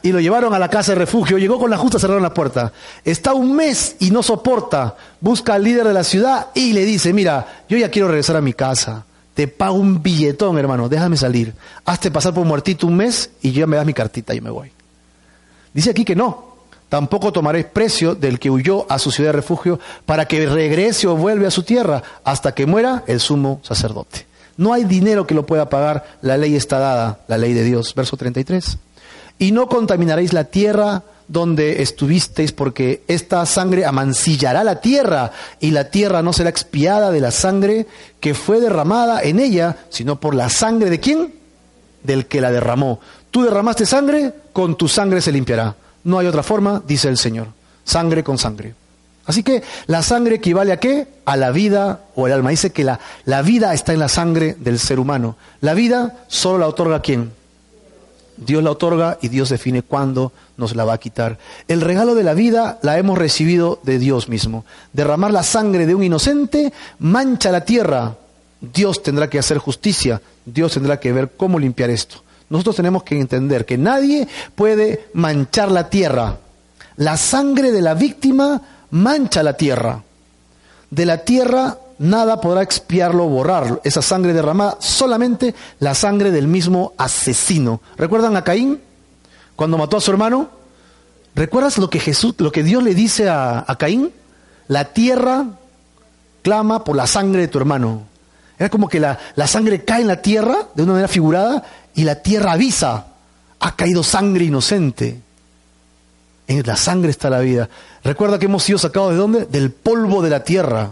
[0.02, 1.38] y lo llevaron a la casa de refugio.
[1.38, 2.72] Llegó con la justa, cerraron la puerta.
[3.04, 4.96] Está un mes y no soporta.
[5.20, 8.40] Busca al líder de la ciudad y le dice, mira, yo ya quiero regresar a
[8.40, 9.04] mi casa.
[9.34, 11.54] Te pago un billetón, hermano, déjame salir.
[11.84, 14.72] Hazte pasar por muertito un mes y ya me das mi cartita y me voy.
[15.72, 16.52] Dice aquí que no.
[16.88, 21.16] Tampoco tomaréis precio del que huyó a su ciudad de refugio para que regrese o
[21.16, 24.26] vuelva a su tierra hasta que muera el sumo sacerdote.
[24.58, 27.94] No hay dinero que lo pueda pagar, la ley está dada, la ley de Dios.
[27.94, 28.76] Verso 33
[29.38, 35.90] y no contaminaréis la tierra donde estuvisteis, porque esta sangre amancillará la tierra, y la
[35.90, 37.86] tierra no será expiada de la sangre
[38.20, 41.32] que fue derramada en ella, sino por la sangre de quién?
[42.02, 43.00] Del que la derramó.
[43.30, 45.74] Tú derramaste sangre, con tu sangre se limpiará.
[46.04, 47.48] No hay otra forma, dice el Señor.
[47.84, 48.74] Sangre con sangre.
[49.24, 51.06] Así que la sangre equivale a qué?
[51.24, 52.50] A la vida o el alma.
[52.50, 55.36] Dice que la, la vida está en la sangre del ser humano.
[55.60, 57.32] La vida solo la otorga quién?
[58.36, 61.38] Dios la otorga y Dios define cuándo nos la va a quitar.
[61.68, 64.64] El regalo de la vida la hemos recibido de Dios mismo.
[64.92, 68.16] Derramar la sangre de un inocente mancha la tierra.
[68.60, 70.20] Dios tendrá que hacer justicia.
[70.44, 72.22] Dios tendrá que ver cómo limpiar esto.
[72.48, 76.38] Nosotros tenemos que entender que nadie puede manchar la tierra.
[76.96, 78.60] La sangre de la víctima
[78.90, 80.02] mancha la tierra.
[80.90, 86.48] De la tierra nada podrá expiarlo o borrar esa sangre derramada, solamente la sangre del
[86.48, 87.80] mismo asesino.
[87.96, 88.80] ¿Recuerdan a Caín
[89.56, 90.50] cuando mató a su hermano?
[91.34, 94.12] ¿Recuerdas lo que Jesús, lo que Dios le dice a, a Caín?
[94.68, 95.46] La tierra
[96.42, 98.02] clama por la sangre de tu hermano.
[98.58, 102.04] Era como que la, la sangre cae en la tierra de una manera figurada y
[102.04, 103.06] la tierra avisa,
[103.60, 105.20] ha caído sangre inocente.
[106.48, 107.68] En la sangre está la vida.
[108.04, 109.46] Recuerda que hemos sido sacados de dónde?
[109.46, 110.90] Del polvo de la tierra.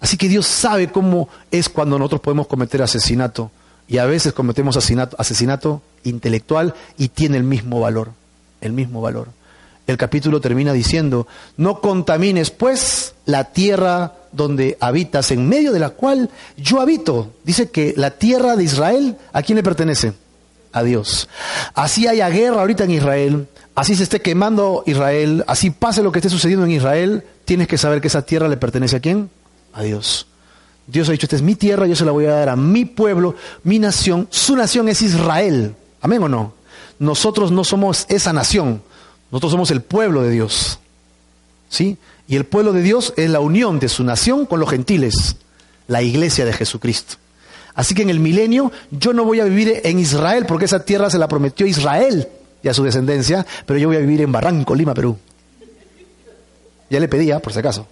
[0.00, 3.50] Así que Dios sabe cómo es cuando nosotros podemos cometer asesinato.
[3.88, 8.12] Y a veces cometemos asesinato, asesinato intelectual y tiene el mismo valor.
[8.60, 9.28] El mismo valor.
[9.86, 15.90] El capítulo termina diciendo, no contamines pues la tierra donde habitas, en medio de la
[15.90, 17.32] cual yo habito.
[17.44, 20.12] Dice que la tierra de Israel, ¿a quién le pertenece?
[20.72, 21.28] A Dios.
[21.74, 26.18] Así haya guerra ahorita en Israel, así se esté quemando Israel, así pase lo que
[26.18, 29.30] esté sucediendo en Israel, tienes que saber que esa tierra le pertenece a quién?
[29.76, 30.26] A Dios.
[30.86, 32.84] Dios ha dicho, esta es mi tierra, yo se la voy a dar a mi
[32.84, 34.26] pueblo, mi nación.
[34.30, 35.74] Su nación es Israel.
[36.00, 36.54] Amén o no.
[36.98, 38.82] Nosotros no somos esa nación.
[39.30, 40.78] Nosotros somos el pueblo de Dios.
[41.68, 41.98] ¿Sí?
[42.28, 45.36] Y el pueblo de Dios es la unión de su nación con los gentiles,
[45.88, 47.16] la iglesia de Jesucristo.
[47.74, 51.10] Así que en el milenio yo no voy a vivir en Israel porque esa tierra
[51.10, 52.28] se la prometió Israel
[52.62, 55.18] y a su descendencia, pero yo voy a vivir en Barranco, Lima, Perú.
[56.88, 57.86] Ya le pedía, por si acaso.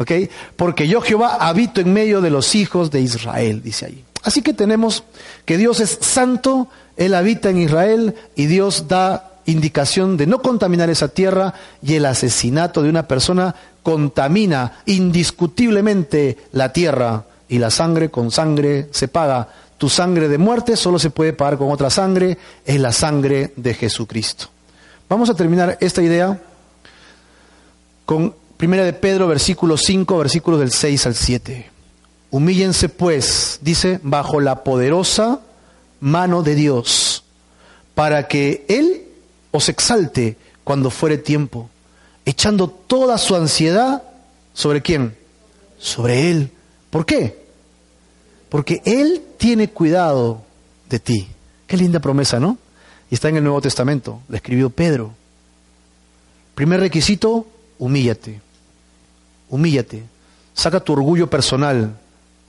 [0.00, 0.12] ¿Ok?
[0.56, 4.02] Porque yo Jehová habito en medio de los hijos de Israel, dice ahí.
[4.22, 5.04] Así que tenemos
[5.44, 10.88] que Dios es santo, Él habita en Israel y Dios da indicación de no contaminar
[10.88, 18.10] esa tierra y el asesinato de una persona contamina indiscutiblemente la tierra y la sangre
[18.10, 19.48] con sangre se paga.
[19.76, 23.74] Tu sangre de muerte solo se puede pagar con otra sangre, es la sangre de
[23.74, 24.46] Jesucristo.
[25.10, 26.40] Vamos a terminar esta idea
[28.06, 31.70] con Primera de Pedro, versículo 5, versículos del 6 al 7.
[32.30, 35.40] Humíllense pues, dice, bajo la poderosa
[35.98, 37.24] mano de Dios,
[37.94, 39.04] para que Él
[39.50, 41.70] os exalte cuando fuere tiempo,
[42.26, 44.02] echando toda su ansiedad
[44.52, 45.16] sobre quién?
[45.78, 46.50] Sobre Él.
[46.90, 47.42] ¿Por qué?
[48.50, 50.42] Porque Él tiene cuidado
[50.90, 51.28] de ti.
[51.66, 52.58] Qué linda promesa, ¿no?
[53.10, 55.14] Y está en el Nuevo Testamento, la escribió Pedro.
[56.54, 57.46] Primer requisito,
[57.78, 58.49] humíllate
[59.50, 60.04] humíllate,
[60.54, 61.96] saca tu orgullo personal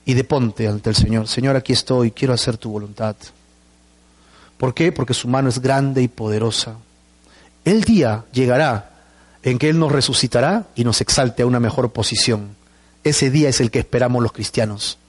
[0.06, 1.28] y deponte ante el Señor.
[1.28, 3.16] Señor, aquí estoy, quiero hacer tu voluntad.
[4.58, 4.92] ¿Por qué?
[4.92, 6.76] Porque su mano es grande y poderosa.
[7.66, 8.92] El día llegará
[9.44, 12.56] en que Él nos resucitará y nos exalte a una mejor posición.
[13.04, 15.00] Ese día es el que esperamos los cristianos,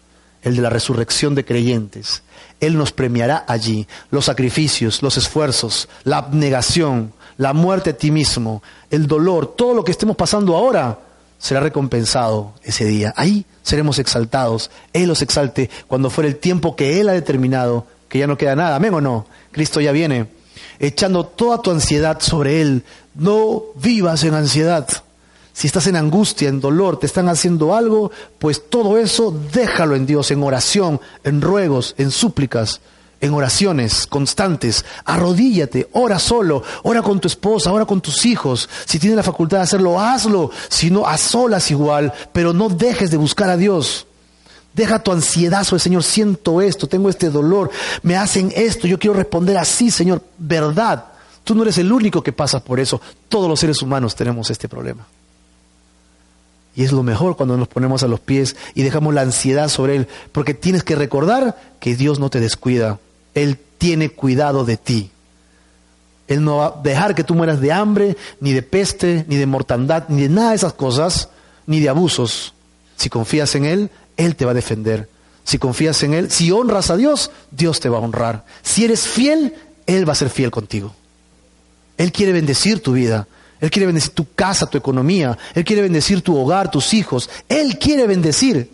[0.42, 2.22] el de la resurrección de creyentes.
[2.60, 8.62] Él nos premiará allí los sacrificios, los esfuerzos, la abnegación, la muerte a ti mismo,
[8.90, 10.98] el dolor, todo lo que estemos pasando ahora,
[11.42, 13.12] será recompensado ese día.
[13.16, 14.70] Ahí seremos exaltados.
[14.92, 18.54] Él los exalte cuando fuera el tiempo que Él ha determinado, que ya no queda
[18.54, 18.76] nada.
[18.76, 19.26] Amén o no.
[19.50, 20.28] Cristo ya viene,
[20.78, 22.84] echando toda tu ansiedad sobre Él.
[23.16, 24.86] No vivas en ansiedad.
[25.52, 30.06] Si estás en angustia, en dolor, te están haciendo algo, pues todo eso déjalo en
[30.06, 32.80] Dios, en oración, en ruegos, en súplicas,
[33.22, 34.84] en oraciones constantes.
[35.04, 38.68] Arrodíllate, ora solo, ora con tu esposa, ora con tus hijos.
[38.84, 40.50] Si tienes la facultad de hacerlo, hazlo.
[40.68, 44.06] Si no, a solas igual, pero no dejes de buscar a Dios.
[44.74, 47.70] Deja tu ansiedad sobre Señor, siento esto, tengo este dolor,
[48.02, 51.04] me hacen esto, yo quiero responder así, Señor, verdad.
[51.44, 53.00] Tú no eres el único que pasa por eso.
[53.28, 55.06] Todos los seres humanos tenemos este problema.
[56.74, 59.96] Y es lo mejor cuando nos ponemos a los pies y dejamos la ansiedad sobre
[59.96, 62.98] Él, porque tienes que recordar que Dios no te descuida.
[63.34, 65.10] Él tiene cuidado de ti.
[66.28, 69.46] Él no va a dejar que tú mueras de hambre, ni de peste, ni de
[69.46, 71.28] mortandad, ni de nada de esas cosas,
[71.66, 72.54] ni de abusos.
[72.96, 75.08] Si confías en Él, Él te va a defender.
[75.44, 78.44] Si confías en Él, si honras a Dios, Dios te va a honrar.
[78.62, 79.54] Si eres fiel,
[79.86, 80.94] Él va a ser fiel contigo.
[81.98, 83.26] Él quiere bendecir tu vida.
[83.60, 85.36] Él quiere bendecir tu casa, tu economía.
[85.54, 87.28] Él quiere bendecir tu hogar, tus hijos.
[87.48, 88.70] Él quiere bendecir.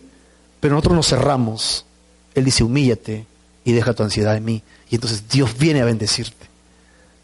[0.61, 1.85] Pero nosotros nos cerramos.
[2.35, 3.27] Él dice, humíllate
[3.69, 4.62] y deja tu ansiedad en mí.
[4.89, 6.47] Y entonces Dios viene a bendecirte.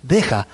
[0.03, 0.47] Deja,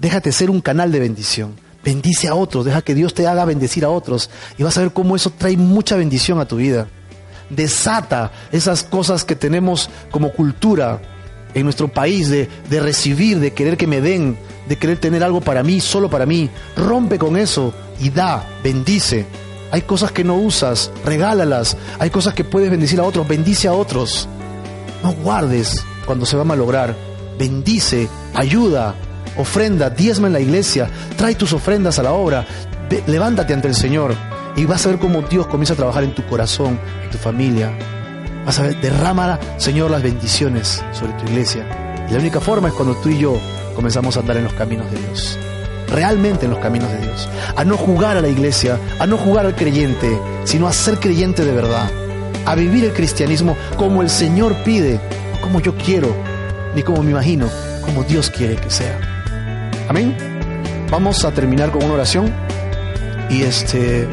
[0.00, 1.54] déjate ser un canal de bendición.
[1.84, 4.30] Bendice a otros, deja que Dios te haga bendecir a otros.
[4.56, 6.88] Y vas a ver cómo eso trae mucha bendición a tu vida.
[7.50, 11.02] Desata esas cosas que tenemos como cultura
[11.52, 14.38] en nuestro país de, de recibir, de querer que me den,
[14.70, 16.48] de querer tener algo para mí, solo para mí.
[16.78, 19.26] Rompe con eso y da, bendice.
[19.70, 21.76] Hay cosas que no usas, regálalas.
[21.98, 24.30] Hay cosas que puedes bendecir a otros, bendice a otros.
[25.06, 26.96] No guardes cuando se va a malograr.
[27.38, 28.96] Bendice, ayuda,
[29.38, 30.90] ofrenda, diezma en la iglesia.
[31.16, 32.44] Trae tus ofrendas a la obra.
[33.06, 34.16] levántate ante el Señor
[34.56, 37.70] y vas a ver cómo Dios comienza a trabajar en tu corazón, en tu familia.
[38.44, 42.04] Vas a ver, derrama, Señor, las bendiciones sobre tu iglesia.
[42.08, 43.38] Y la única forma es cuando tú y yo
[43.76, 45.38] comenzamos a andar en los caminos de Dios.
[45.86, 47.28] Realmente en los caminos de Dios.
[47.54, 51.44] A no jugar a la iglesia, a no jugar al creyente, sino a ser creyente
[51.44, 51.88] de verdad.
[52.46, 55.00] A vivir el cristianismo como el Señor pide,
[55.42, 56.14] como yo quiero,
[56.74, 57.48] ni como me imagino,
[57.84, 58.98] como Dios quiere que sea.
[59.88, 60.16] Amén.
[60.90, 62.32] Vamos a terminar con una oración.
[63.28, 64.06] Y este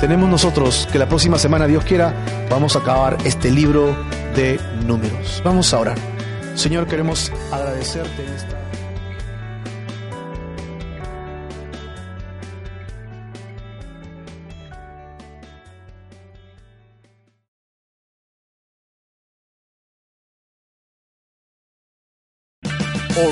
[0.00, 2.12] tenemos nosotros que la próxima semana, Dios quiera,
[2.50, 3.96] vamos a acabar este libro
[4.34, 5.40] de números.
[5.44, 5.98] Vamos a orar.
[6.56, 8.61] Señor, queremos agradecerte